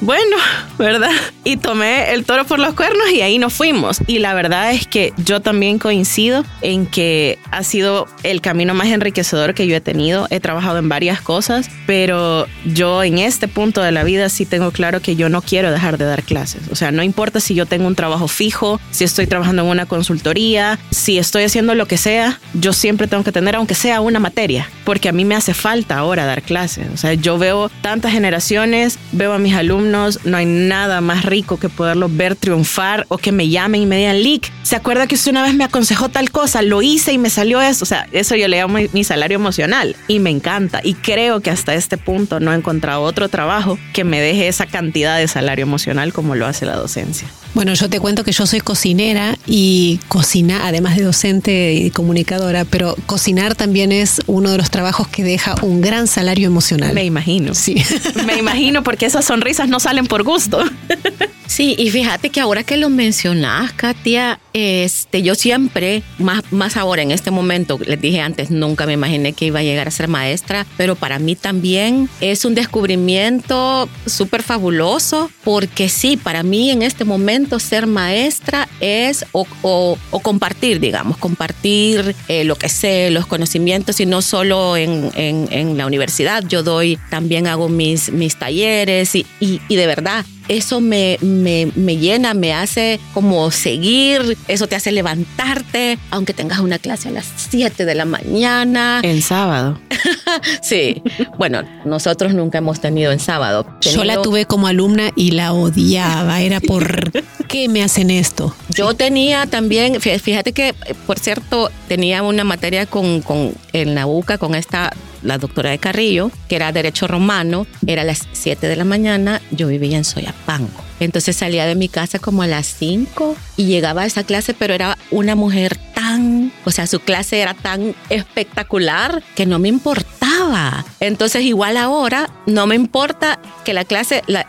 bueno, 0.00 0.36
¿verdad? 0.78 1.10
Y 1.44 1.56
tomé 1.56 2.12
el 2.12 2.24
toro 2.24 2.44
por 2.44 2.58
los 2.58 2.74
cuernos 2.74 3.10
y 3.10 3.22
ahí 3.22 3.38
nos 3.38 3.52
fuimos. 3.52 4.00
Y 4.06 4.18
la 4.18 4.34
verdad 4.34 4.72
es 4.72 4.86
que 4.86 5.12
yo 5.16 5.40
también 5.40 5.78
coincido 5.78 6.44
en 6.60 6.86
que 6.86 7.38
ha 7.50 7.62
sido 7.62 8.06
el 8.22 8.40
camino 8.40 8.74
más 8.74 8.88
enriquecedor 8.88 9.54
que 9.54 9.66
yo 9.66 9.76
he 9.76 9.80
tenido. 9.80 10.26
He 10.30 10.40
trabajado 10.40 10.78
en 10.78 10.88
varias 10.88 11.20
cosas, 11.20 11.70
pero 11.86 12.46
yo 12.64 13.02
en 13.02 13.18
este 13.18 13.48
punto 13.48 13.82
de 13.82 13.92
la 13.92 14.04
vida 14.04 14.28
sí 14.28 14.44
tengo 14.44 14.70
claro 14.70 15.00
que 15.00 15.16
yo 15.16 15.28
no 15.28 15.40
quiero 15.40 15.70
dejar 15.70 15.98
de 15.98 16.04
dar 16.04 16.22
clases. 16.22 16.62
O 16.70 16.76
sea, 16.76 16.90
no 16.90 17.02
importa 17.02 17.40
si 17.40 17.54
yo 17.54 17.66
tengo 17.66 17.86
un 17.86 17.94
trabajo 17.94 18.28
fijo, 18.28 18.80
si 18.90 19.04
estoy 19.04 19.26
trabajando 19.26 19.62
en 19.62 19.68
una 19.68 19.86
consultoría, 19.86 20.78
si 20.90 21.18
estoy 21.18 21.44
haciendo 21.44 21.74
lo 21.74 21.86
que 21.86 21.96
sea, 21.96 22.40
yo 22.54 22.72
siempre 22.72 23.06
tengo 23.06 23.24
que 23.24 23.32
tener, 23.32 23.56
aunque 23.56 23.74
sea 23.74 24.00
una 24.00 24.18
materia, 24.18 24.68
porque 24.84 25.08
a 25.08 25.12
mí 25.12 25.24
me 25.24 25.34
hace 25.34 25.54
falta 25.54 25.98
ahora 25.98 26.26
dar 26.26 26.42
clases. 26.42 26.88
O 26.92 26.96
sea, 26.96 27.14
yo 27.14 27.38
veo 27.38 27.70
tantas 27.80 28.12
generaciones, 28.12 28.98
veo 29.12 29.32
a 29.32 29.38
mis 29.38 29.54
alumnos, 29.54 29.85
no 29.92 30.36
hay 30.36 30.46
nada 30.46 31.00
más 31.00 31.24
rico 31.24 31.58
que 31.58 31.68
poderlos 31.68 32.16
ver 32.16 32.36
triunfar 32.36 33.06
o 33.08 33.18
que 33.18 33.32
me 33.32 33.48
llamen 33.48 33.82
y 33.82 33.86
me 33.86 33.96
digan, 33.96 34.22
Lick, 34.22 34.52
¿se 34.62 34.76
acuerda 34.76 35.06
que 35.06 35.14
usted 35.14 35.30
una 35.30 35.42
vez 35.42 35.54
me 35.54 35.64
aconsejó 35.64 36.08
tal 36.08 36.30
cosa? 36.30 36.62
Lo 36.62 36.82
hice 36.82 37.12
y 37.12 37.18
me 37.18 37.30
salió 37.30 37.60
eso. 37.60 37.84
O 37.84 37.86
sea, 37.86 38.06
eso 38.12 38.36
yo 38.36 38.48
le 38.48 38.58
llamo 38.58 38.78
mi 38.92 39.04
salario 39.04 39.36
emocional 39.36 39.96
y 40.08 40.18
me 40.18 40.30
encanta. 40.30 40.80
Y 40.82 40.94
creo 40.94 41.40
que 41.40 41.50
hasta 41.50 41.74
este 41.74 41.96
punto 41.96 42.40
no 42.40 42.52
he 42.52 42.56
encontrado 42.56 43.02
otro 43.02 43.28
trabajo 43.28 43.78
que 43.92 44.04
me 44.04 44.20
deje 44.20 44.48
esa 44.48 44.66
cantidad 44.66 45.18
de 45.18 45.28
salario 45.28 45.64
emocional 45.64 46.12
como 46.12 46.34
lo 46.34 46.46
hace 46.46 46.66
la 46.66 46.76
docencia. 46.76 47.28
Bueno, 47.54 47.72
yo 47.72 47.88
te 47.88 48.00
cuento 48.00 48.22
que 48.22 48.32
yo 48.32 48.44
soy 48.46 48.60
cocinera 48.60 49.38
y 49.46 49.98
cocina, 50.08 50.66
además 50.66 50.96
de 50.96 51.04
docente 51.04 51.72
y 51.72 51.90
comunicadora, 51.90 52.66
pero 52.66 52.96
cocinar 53.06 53.54
también 53.54 53.92
es 53.92 54.20
uno 54.26 54.50
de 54.50 54.58
los 54.58 54.70
trabajos 54.70 55.08
que 55.08 55.24
deja 55.24 55.54
un 55.62 55.80
gran 55.80 56.06
salario 56.06 56.48
emocional. 56.48 56.92
Me 56.92 57.04
imagino. 57.04 57.54
Sí. 57.54 57.82
Me 58.26 58.36
imagino 58.36 58.82
porque 58.82 59.06
esas 59.06 59.24
sonrisas 59.24 59.70
no 59.76 59.80
salen 59.80 60.06
por 60.06 60.22
gusto. 60.22 60.58
Sí, 61.46 61.74
y 61.78 61.90
fíjate 61.90 62.30
que 62.30 62.40
ahora 62.40 62.64
que 62.64 62.76
lo 62.76 62.90
mencionas, 62.90 63.72
Katia, 63.72 64.40
este, 64.52 65.22
yo 65.22 65.34
siempre, 65.34 66.02
más, 66.18 66.42
más 66.50 66.76
ahora 66.76 67.02
en 67.02 67.12
este 67.12 67.30
momento, 67.30 67.78
les 67.84 68.00
dije 68.00 68.20
antes, 68.20 68.50
nunca 68.50 68.84
me 68.84 68.94
imaginé 68.94 69.32
que 69.32 69.46
iba 69.46 69.60
a 69.60 69.62
llegar 69.62 69.86
a 69.86 69.90
ser 69.90 70.08
maestra, 70.08 70.66
pero 70.76 70.96
para 70.96 71.18
mí 71.18 71.36
también 71.36 72.08
es 72.20 72.44
un 72.44 72.54
descubrimiento 72.54 73.88
súper 74.06 74.42
fabuloso, 74.42 75.30
porque 75.44 75.88
sí, 75.88 76.16
para 76.16 76.42
mí 76.42 76.70
en 76.70 76.82
este 76.82 77.04
momento 77.04 77.60
ser 77.60 77.86
maestra 77.86 78.68
es 78.80 79.24
o, 79.32 79.46
o, 79.62 79.98
compartir, 80.20 80.80
digamos, 80.80 81.16
compartir 81.16 82.16
eh, 82.28 82.44
lo 82.44 82.56
que 82.56 82.68
sé, 82.68 83.10
los 83.10 83.26
conocimientos, 83.26 84.00
y 84.00 84.06
no 84.06 84.20
solo 84.20 84.76
en, 84.76 85.10
en, 85.14 85.76
la 85.78 85.86
universidad, 85.86 86.42
yo 86.46 86.62
doy, 86.62 86.98
también 87.10 87.46
hago 87.46 87.68
mis, 87.68 88.10
mis 88.10 88.36
talleres 88.36 89.14
y, 89.14 89.26
y 89.40 89.76
de 89.76 89.86
verdad 89.86 90.24
eso 90.48 90.80
me, 90.80 91.18
me, 91.20 91.70
me, 91.74 91.96
llena, 91.96 92.34
me 92.34 92.52
hace 92.54 93.00
como 93.14 93.50
seguir, 93.50 94.36
eso 94.48 94.66
te 94.66 94.76
hace 94.76 94.92
levantarte, 94.92 95.98
aunque 96.10 96.34
tengas 96.34 96.60
una 96.60 96.78
clase 96.78 97.08
a 97.08 97.12
las 97.12 97.26
7 97.36 97.84
de 97.84 97.94
la 97.94 98.04
mañana. 98.04 99.00
En 99.02 99.22
sábado. 99.22 99.80
sí, 100.62 101.02
bueno, 101.38 101.62
nosotros 101.84 102.34
nunca 102.34 102.58
hemos 102.58 102.80
tenido 102.80 103.12
en 103.12 103.20
sábado. 103.20 103.66
Tenido... 103.80 104.02
Yo 104.02 104.04
la 104.04 104.22
tuve 104.22 104.46
como 104.46 104.66
alumna 104.66 105.10
y 105.16 105.32
la 105.32 105.52
odiaba, 105.52 106.40
era 106.40 106.60
por 106.66 107.12
qué 107.48 107.68
me 107.68 107.82
hacen 107.82 108.10
esto. 108.10 108.54
Yo 108.68 108.94
tenía 108.94 109.46
también, 109.46 110.00
fíjate 110.00 110.52
que, 110.52 110.74
por 111.06 111.18
cierto, 111.18 111.70
tenía 111.88 112.22
una 112.22 112.44
materia 112.44 112.86
con, 112.86 113.22
con 113.22 113.54
en 113.72 113.94
la 113.94 114.06
UCA 114.06 114.38
con 114.38 114.54
esta 114.54 114.92
la 115.26 115.38
doctora 115.38 115.70
de 115.70 115.78
Carrillo, 115.78 116.30
que 116.48 116.56
era 116.56 116.72
Derecho 116.72 117.06
Romano, 117.06 117.66
era 117.86 118.02
a 118.02 118.04
las 118.04 118.26
7 118.32 118.66
de 118.66 118.76
la 118.76 118.84
mañana, 118.84 119.42
yo 119.50 119.68
vivía 119.68 119.98
en 119.98 120.04
Soyapango. 120.04 120.85
Entonces 121.00 121.36
salía 121.36 121.66
de 121.66 121.74
mi 121.74 121.88
casa 121.88 122.18
como 122.18 122.42
a 122.42 122.46
las 122.46 122.66
5 122.66 123.36
y 123.56 123.66
llegaba 123.66 124.02
a 124.02 124.06
esa 124.06 124.24
clase, 124.24 124.54
pero 124.54 124.74
era 124.74 124.96
una 125.10 125.34
mujer 125.34 125.76
tan, 125.94 126.52
o 126.64 126.70
sea, 126.70 126.86
su 126.86 127.00
clase 127.00 127.40
era 127.40 127.54
tan 127.54 127.94
espectacular 128.10 129.22
que 129.34 129.46
no 129.46 129.58
me 129.58 129.68
importaba. 129.68 130.84
Entonces 131.00 131.42
igual 131.42 131.76
ahora 131.76 132.30
no 132.46 132.66
me 132.66 132.74
importa 132.74 133.38
que 133.64 133.72
la 133.72 133.84
clase, 133.84 134.22
la, 134.26 134.44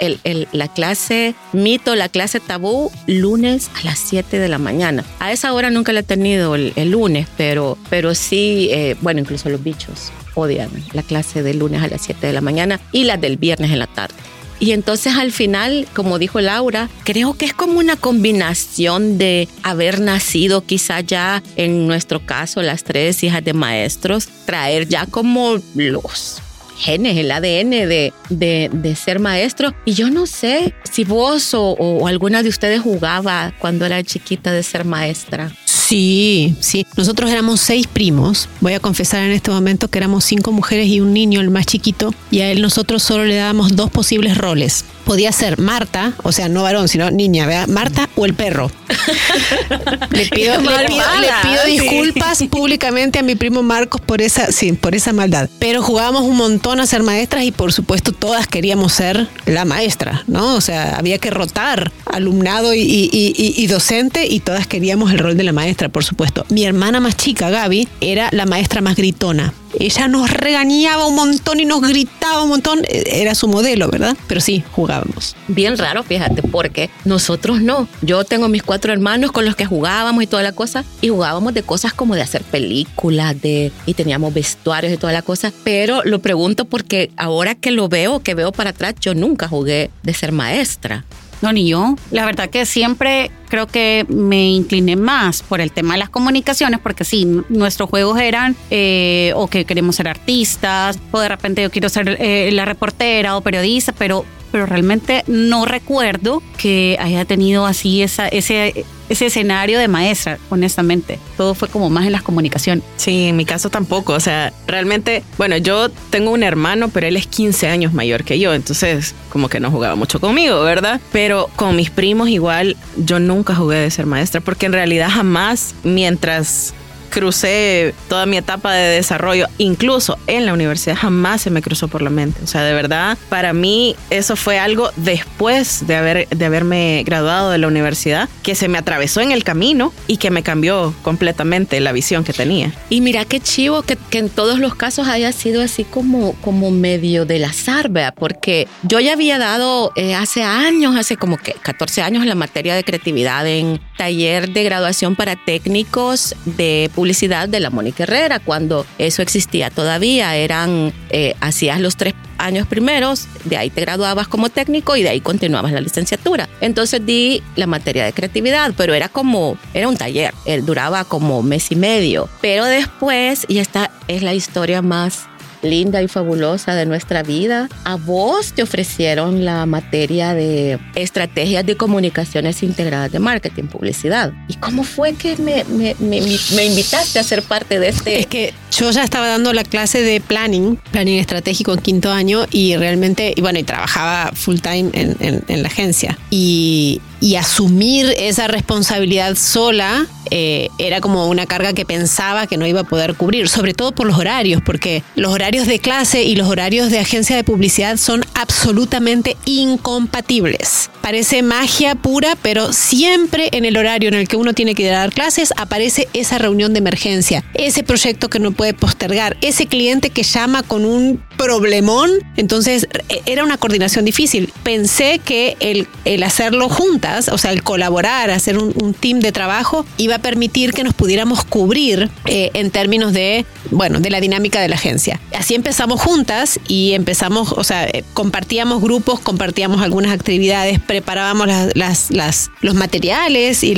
clase 0.74 1.36
mito, 1.54 1.96
la 1.96 2.10
clase 2.10 2.40
tabú, 2.40 2.92
lunes 3.08 3.70
a 3.82 3.86
las 3.86 4.00
7 4.00 4.40
de 4.40 4.48
la 4.48 4.58
mañana. 4.58 5.04
A 5.20 5.32
esa 5.32 5.54
hora 5.54 5.70
nunca 5.70 5.94
la 5.94 6.02
he 6.02 6.04
tenido 6.04 6.56
el, 6.56 6.74
lunes, 6.92 7.28
pero, 7.38 7.78
pero 7.90 8.16
sí, 8.16 8.70
eh, 8.72 8.96
bueno, 9.02 9.20
incluso 9.20 9.50
los 9.50 9.64
bichos 9.64 10.12
odian 10.36 10.70
la 10.94 11.04
clase 11.04 11.44
del 11.44 11.60
lunes 11.60 11.82
a 11.82 11.88
las 11.88 12.02
7 12.02 12.28
de 12.28 12.34
la 12.34 12.42
mañana 12.42 12.80
y 12.92 13.06
las 13.06 13.20
del 13.20 13.38
viernes 13.38 13.72
en 13.72 13.80
la 13.80 13.88
tarde. 13.88 14.16
Y 14.60 14.72
entonces 14.72 15.16
al 15.16 15.32
final, 15.32 15.88
como 15.94 16.20
dijo 16.20 16.42
Laura, 16.42 16.90
creo 17.04 17.38
que 17.38 17.46
es 17.46 17.54
como 17.54 17.80
una 17.80 17.96
combinación 17.96 19.18
de 19.18 19.48
haber 19.64 20.00
nacido 20.00 20.66
quizá 20.66 21.02
ya, 21.02 21.44
en 21.56 21.88
nuestro 21.88 22.26
caso, 22.26 22.62
las 22.62 22.84
tres 22.84 23.24
hijas 23.24 23.44
de 23.44 23.54
maestros, 23.54 24.28
traer 24.46 24.88
ya 24.88 25.06
como 25.06 25.58
los 25.76 26.42
genes, 26.78 27.18
el 27.18 27.32
ADN 27.32 27.70
de, 27.70 28.14
de, 28.30 28.70
de, 28.72 28.96
ser 28.96 29.20
maestro. 29.20 29.74
Y 29.86 29.94
yo 29.94 30.10
no 30.10 30.26
sé 30.26 30.74
si 30.92 31.04
vos 31.04 31.54
o, 31.54 31.72
o 31.72 32.08
alguna 32.08 32.44
de 32.44 32.50
ustedes 32.50 32.82
jugaba 32.82 33.54
cuando 33.60 33.86
era 33.86 34.04
chiquita 34.04 34.52
de 34.52 34.64
ser 34.64 34.86
maestra. 34.86 35.52
Sí, 35.88 36.54
sí. 36.60 36.86
Nosotros 36.98 37.32
éramos 37.32 37.62
seis 37.62 37.88
primos. 37.88 38.50
Voy 38.60 38.74
a 38.74 38.82
confesar 38.82 39.24
en 39.24 39.32
este 39.32 39.52
momento 39.52 39.88
que 39.88 39.98
éramos 39.98 40.26
cinco 40.26 40.52
mujeres 40.52 40.88
y 40.88 41.00
un 41.00 41.14
niño, 41.14 41.40
el 41.40 41.50
más 41.50 41.66
chiquito, 41.66 42.14
y 42.30 42.42
a 42.42 42.52
él 42.52 42.62
nosotros 42.62 43.04
solo 43.04 43.24
le 43.24 43.36
dábamos 43.36 43.78
dos 43.78 43.90
posibles 43.90 44.38
roles. 44.38 44.84
Podía 45.06 45.32
ser 45.32 45.58
Marta, 45.58 46.12
o 46.24 46.34
sea, 46.34 46.50
no 46.50 46.64
varón, 46.64 46.90
sino 46.90 47.10
niña, 47.10 47.48
¿verdad? 47.48 47.68
Marta 47.70 48.10
o 48.18 48.26
el 48.26 48.34
perro. 48.34 48.70
le 50.10 50.26
pido, 50.26 50.60
le 50.60 50.88
pido, 50.88 51.06
le 51.22 51.28
pido 51.42 51.66
disculpas 51.66 52.40
sí. 52.40 52.50
públicamente 52.50 53.20
a 53.20 53.24
mi 53.24 53.36
primo 53.36 53.64
Marcos 53.64 54.02
por 54.02 54.22
esa, 54.22 54.52
sí, 54.52 54.74
por 54.74 54.94
esa 54.94 55.14
maldad. 55.14 55.50
Pero 55.60 55.82
jugábamos 55.82 56.24
un 56.24 56.36
montón 56.36 56.82
a 56.82 56.86
ser 56.86 57.04
maestras 57.04 57.46
y 57.46 57.54
por 57.54 57.72
supuesto 57.72 58.12
todas 58.12 58.48
queríamos 58.48 58.92
ser 58.92 59.30
la 59.46 59.64
maestra, 59.64 60.26
¿no? 60.28 60.56
O 60.56 60.62
sea, 60.62 60.98
había 60.98 61.20
que 61.20 61.30
rotar 61.30 61.94
alumnado 62.06 62.74
y, 62.74 62.82
y, 62.82 63.10
y, 63.14 63.64
y 63.64 63.68
docente 63.68 64.28
y 64.28 64.42
todas 64.42 64.68
queríamos 64.68 65.14
el 65.14 65.20
rol 65.20 65.38
de 65.38 65.44
la 65.46 65.54
maestra 65.54 65.77
por 65.90 66.04
supuesto. 66.04 66.46
Mi 66.50 66.66
hermana 66.66 67.00
más 67.00 67.16
chica, 67.16 67.50
Gaby, 67.50 67.88
era 68.02 68.30
la 68.32 68.46
maestra 68.46 68.82
más 68.82 68.96
gritona. 68.96 69.54
ella 69.80 70.08
nos 70.08 70.32
regañaba 70.32 71.06
un 71.06 71.16
montón 71.16 71.60
y 71.60 71.66
nos 71.66 71.82
gritaba 71.82 72.42
un 72.44 72.50
montón. 72.50 72.80
E, 72.88 73.22
era 73.22 73.36
su 73.36 73.48
modelo, 73.48 73.88
¿verdad? 73.90 74.18
Pero 74.28 74.42
sí, 74.42 74.64
jugábamos. 74.72 75.36
Bien 75.48 75.78
raro, 75.78 76.04
fíjate, 76.04 76.42
porque 76.42 76.90
nosotros 77.06 77.62
no. 77.62 77.88
Yo 78.02 78.24
tengo 78.24 78.48
mis 78.48 78.64
cuatro 78.64 78.92
hermanos 78.92 79.32
con 79.32 79.46
los 79.46 79.56
que 79.56 79.66
jugábamos 79.66 80.24
y 80.24 80.28
toda 80.28 80.44
la 80.44 80.52
cosa, 80.52 80.84
y 81.02 81.10
jugábamos 81.10 81.54
de 81.54 81.64
cosas 81.64 81.94
como 81.94 82.16
de 82.16 82.22
hacer 82.22 82.44
películas, 82.44 83.40
de, 83.40 83.72
y 83.86 83.94
teníamos 83.94 84.34
vestuarios 84.34 84.92
y 84.92 84.98
toda 84.98 85.14
la 85.14 85.22
cosa. 85.22 85.54
Pero 85.64 86.02
lo 86.04 86.20
pregunto 86.20 86.66
porque 86.66 87.12
ahora 87.18 87.54
que 87.54 87.72
lo 87.72 87.88
veo, 87.88 88.22
que 88.22 88.34
veo 88.34 88.52
para 88.52 88.72
atrás, 88.72 88.96
yo 89.00 89.14
nunca 89.14 89.48
jugué 89.48 89.92
de 90.02 90.14
ser 90.14 90.32
maestra. 90.32 91.06
No, 91.42 91.54
ni 91.54 91.68
yo. 91.68 91.96
La 92.12 92.26
verdad 92.26 92.50
que 92.50 92.66
siempre 92.66 93.32
creo 93.50 93.68
que 93.68 94.06
me 94.10 94.50
incliné 94.50 94.96
más 94.96 95.42
por 95.44 95.62
el 95.62 95.72
tema 95.72 95.94
de 95.94 96.00
las 96.00 96.10
comunicaciones, 96.10 96.80
porque 96.80 97.04
sí, 97.04 97.28
nuestros 97.50 97.90
juegos 97.90 98.20
eran 98.20 98.56
eh, 98.72 99.32
o 99.36 99.48
que 99.48 99.66
queremos 99.66 99.96
ser 99.96 100.08
artistas, 100.08 101.00
o 101.12 101.20
de 101.20 101.30
repente 101.30 101.62
yo 101.62 101.72
quiero 101.72 101.90
ser 101.90 102.18
eh, 102.20 102.50
la 102.52 102.66
reportera 102.66 103.38
o 103.38 103.42
periodista, 103.42 103.92
pero 103.94 104.26
pero 104.52 104.66
realmente 104.66 105.24
no 105.28 105.66
recuerdo 105.66 106.42
que 106.58 106.98
haya 107.02 107.26
tenido 107.26 107.66
así 107.66 108.02
esa, 108.02 108.30
ese, 108.30 108.86
ese 109.10 109.28
escenario 109.28 109.80
de 109.80 109.88
maestra, 109.88 110.38
honestamente. 110.50 111.20
Todo 111.38 111.56
fue 111.56 111.70
como 111.70 111.90
más 111.90 112.06
en 112.06 112.12
las 112.12 112.22
comunicaciones. 112.22 112.84
Sí, 112.98 113.28
en 113.28 113.36
mi 113.36 113.46
caso 113.46 113.70
tampoco. 113.70 114.14
O 114.14 114.20
sea, 114.20 114.54
realmente, 114.68 115.24
bueno, 115.38 115.58
yo 115.58 115.90
tengo 116.10 116.32
un 116.32 116.44
hermano, 116.44 116.90
pero 116.90 117.08
él 117.08 117.18
es 117.18 117.28
15 117.28 117.68
años 117.68 117.94
mayor 117.94 118.24
que 118.24 118.40
yo, 118.40 118.54
entonces 118.54 119.16
como 119.30 119.50
que 119.50 119.60
no 119.60 119.72
jugaba 119.72 119.96
mucho 119.96 120.20
conmigo, 120.20 120.62
¿verdad? 120.62 121.00
Pero 121.12 121.50
con 121.56 121.76
mis 121.76 121.90
primos 121.90 122.30
igual, 122.30 122.76
yo 122.98 123.20
nunca 123.20 123.56
jugué 123.56 123.78
de 123.78 123.92
ser 123.92 124.06
maestra, 124.06 124.42
porque 124.42 124.66
en 124.66 124.74
realidad 124.74 125.10
jamás, 125.10 125.76
mientras 125.84 126.74
crucé 127.08 127.94
toda 128.10 128.26
mi 128.26 128.38
etapa 128.38 128.74
de 128.74 128.96
desarrollo, 128.96 129.48
incluso 129.58 130.18
en 130.28 130.46
la 130.46 130.54
universidad, 130.54 130.96
jamás 130.96 131.42
se 131.42 131.50
me 131.50 131.62
cruzó 131.62 131.88
por 131.88 132.02
la 132.02 132.10
mente. 132.10 132.40
O 132.44 132.48
sea, 132.48 132.64
de 132.64 132.74
verdad, 132.74 133.18
para 133.30 133.54
mí 133.54 133.96
eso 134.10 134.36
fue 134.36 134.60
algo 134.60 134.90
después 134.96 135.88
de, 135.88 135.96
haber, 135.96 136.28
de 136.30 136.46
haberme 136.46 137.04
graduado 137.06 137.52
de 137.52 137.58
la 137.58 137.68
universidad, 137.68 138.30
que 138.44 138.56
se 138.56 138.68
me 138.68 138.78
atravesó 138.78 139.22
en 139.22 139.32
el 139.32 139.44
camino 139.44 139.94
y 140.08 140.18
que 140.18 140.32
me 140.32 140.44
cambió 140.44 140.94
completamente 141.02 141.80
la 141.80 141.92
visión 141.92 142.24
que 142.24 142.34
tenía. 142.34 142.74
Y 142.90 143.02
mira 143.02 143.26
qué 143.26 143.40
chivo 143.40 143.84
que, 143.84 143.98
en 144.12 144.30
todos 144.30 144.60
los 144.60 144.74
casos 144.74 145.08
haya 145.08 145.32
sido 145.32 145.62
así 145.62 145.84
como, 145.84 146.34
como 146.42 146.72
medio 146.72 147.26
del 147.26 147.44
azar, 147.44 147.90
¿vea? 147.90 148.12
Porque 148.12 148.68
yo 148.84 149.00
ya 149.00 149.14
había 149.14 149.38
dado 149.38 149.92
eh, 149.96 150.16
hace 150.16 150.44
años, 150.44 150.96
hace 150.96 151.18
como 151.18 151.38
que 151.38 151.54
14 151.54 152.02
años, 152.02 152.26
la 152.26 152.36
materia 152.36 152.76
de 152.76 152.84
creatividad 152.84 153.48
en 153.48 153.80
taller 153.98 154.50
de 154.52 154.64
graduación 154.64 155.16
para 155.16 155.36
técnicos 155.36 156.36
de 156.46 156.90
publicidad 156.98 157.48
de 157.48 157.60
la 157.60 157.70
Mónica 157.70 158.06
Herrera, 158.06 158.40
cuando 158.40 158.84
eso 158.98 159.22
existía 159.22 159.70
todavía. 159.70 160.36
Eran, 160.36 160.92
eh, 161.12 161.36
hacías 161.42 161.80
los 161.80 161.96
tres 161.96 162.16
años 162.40 162.66
primeros, 162.66 163.28
de 163.46 163.56
ahí 163.56 163.70
te 163.70 163.82
graduabas 163.82 164.28
como 164.28 164.50
técnico 164.50 164.96
y 164.96 165.04
de 165.04 165.10
ahí 165.10 165.22
continuabas 165.22 165.72
la 165.72 165.80
licenciatura. 165.80 166.50
Entonces 166.60 167.06
di 167.06 167.44
la 167.56 167.68
materia 167.68 168.04
de 168.04 168.14
creatividad, 168.14 168.74
pero 168.76 168.96
era 168.96 169.10
como, 169.10 169.60
era 169.76 169.88
un 169.88 169.96
taller, 169.96 170.34
duraba 170.64 171.04
como 171.04 171.44
mes 171.44 171.72
y 171.72 171.76
medio. 171.76 172.30
Pero 172.42 172.66
después, 172.66 173.46
y 173.48 173.60
esta 173.60 173.92
es 174.08 174.24
la 174.24 174.34
historia 174.34 174.82
más 174.82 175.28
linda 175.62 176.02
y 176.02 176.08
fabulosa 176.08 176.76
de 176.76 176.86
nuestra 176.86 177.24
vida. 177.24 177.70
A 177.84 177.96
vos 177.96 178.54
te 178.54 178.64
ofrecieron 178.64 179.46
la 179.46 179.66
materia 179.66 180.34
de 180.34 180.80
estrategias 180.96 181.66
de 181.66 181.76
comunicaciones 181.76 182.64
integradas 182.64 183.12
de 183.12 183.20
marketing, 183.20 183.66
publicidad. 183.66 184.34
¿Y 184.48 184.56
cómo 184.56 184.84
fue 184.84 185.14
que 185.14 185.38
me, 185.38 185.64
me, 185.66 185.96
me, 186.00 186.22
me 186.56 186.66
invitaste 186.66 187.20
a 187.20 187.24
ser 187.24 187.44
parte 187.44 187.80
de 187.80 187.90
este? 187.90 188.20
Es 188.20 188.28
que 188.28 188.54
yo 188.72 188.92
ya 188.92 189.04
estaba 189.04 189.28
dando 189.28 189.54
la 189.54 189.64
clase 189.64 190.02
de 190.02 190.22
planning, 190.22 190.78
planning 190.92 191.20
estratégico 191.20 191.74
en 191.74 191.80
quinto 191.80 192.12
año 192.12 192.46
y 192.52 192.76
realmente, 192.76 193.34
y 193.36 193.42
bueno, 193.42 193.60
y 193.60 193.64
trabajaba 193.64 194.32
full 194.34 194.58
time 194.58 194.90
en, 194.94 195.16
en, 195.20 195.44
en 195.48 195.62
la 195.64 195.68
agencia. 195.68 196.18
Y, 196.30 197.02
y 197.20 197.36
asumir 197.36 198.14
esa 198.18 198.48
responsabilidad 198.48 199.36
sola 199.36 200.08
eh, 200.32 200.70
era 200.78 201.02
como 201.02 201.28
una 201.28 201.46
carga 201.46 201.74
que 201.74 201.86
pensaba 201.86 202.48
que 202.48 202.58
no 202.58 202.68
iba 202.68 202.82
a 202.82 202.84
poder 202.84 203.16
cubrir, 203.16 203.50
sobre 203.50 203.74
todo 203.74 203.92
por 203.94 204.08
los 204.08 204.18
horarios, 204.18 204.62
porque 204.66 205.04
los 205.16 205.34
horarios 205.34 205.68
de 205.68 205.80
clase 205.80 206.24
y 206.24 206.36
los 206.36 206.48
horarios 206.48 206.92
de 206.92 207.00
agencia 207.00 207.36
de 207.36 207.44
publicidad 207.44 207.98
son 207.98 208.24
absolutamente 208.34 209.38
incompatibles. 209.46 210.90
Parece 211.02 211.42
magia 211.42 211.96
pura, 211.96 212.38
pero 212.42 212.74
siempre 212.74 213.50
en 213.54 213.66
el 213.66 213.78
horario 213.78 214.10
en 214.10 214.16
el 214.16 214.28
que 214.28 214.38
uno 214.38 214.54
tiene 214.54 214.76
que 214.76 214.88
dar 214.88 215.14
clases 215.14 215.54
aparece 215.56 216.08
esa 216.14 216.38
reunión 216.38 216.74
de 216.74 216.80
emergencia, 216.80 217.44
ese 217.54 217.84
proyecto 217.84 218.30
que 218.30 218.40
no 218.40 218.52
puede 218.52 218.74
postergar, 218.74 219.38
ese 219.42 219.68
cliente 219.68 220.10
que 220.10 220.24
llama 220.24 220.64
con 220.64 220.86
un 220.86 221.24
problemón. 221.38 222.12
Entonces 222.36 222.88
e, 223.10 223.22
era 223.26 223.44
una 223.44 223.58
coordinación 223.58 224.06
difícil. 224.06 224.52
Pensé 224.64 225.20
que 225.24 225.56
el, 225.60 225.88
el 226.06 226.24
hacerlo 226.24 226.70
juntas, 226.70 227.30
o 227.30 227.38
sea, 227.38 227.52
el 227.52 227.64
colaborar, 227.64 228.30
hacer 228.30 228.58
un, 228.58 228.74
un 228.82 228.94
team 228.94 229.20
de 229.20 229.32
trabajo, 229.32 229.86
iba 229.98 230.18
permitir 230.20 230.74
que 230.74 230.84
nos 230.84 230.94
pudiéramos 230.94 231.44
cubrir 231.46 232.10
eh, 232.26 232.52
en 232.54 232.72
términos 232.72 233.14
de, 233.14 233.46
bueno, 233.72 234.00
de 234.00 234.10
la 234.10 234.20
dinámica 234.20 234.60
de 234.62 234.68
la 234.68 234.76
agencia. 234.76 235.20
Así 235.34 235.56
empezamos 235.56 236.02
juntas 236.02 236.60
y 236.68 236.94
empezamos, 236.94 237.52
o 237.54 237.64
sea, 237.64 237.86
eh, 237.86 238.04
compartíamos 238.14 238.82
grupos, 238.82 239.20
compartíamos 239.20 239.82
algunas 239.82 240.12
actividades, 240.12 240.80
preparábamos 240.80 241.48
las, 241.76 242.12
las, 242.12 242.52
los 242.62 242.76
materiales 242.76 243.64
y, 243.64 243.74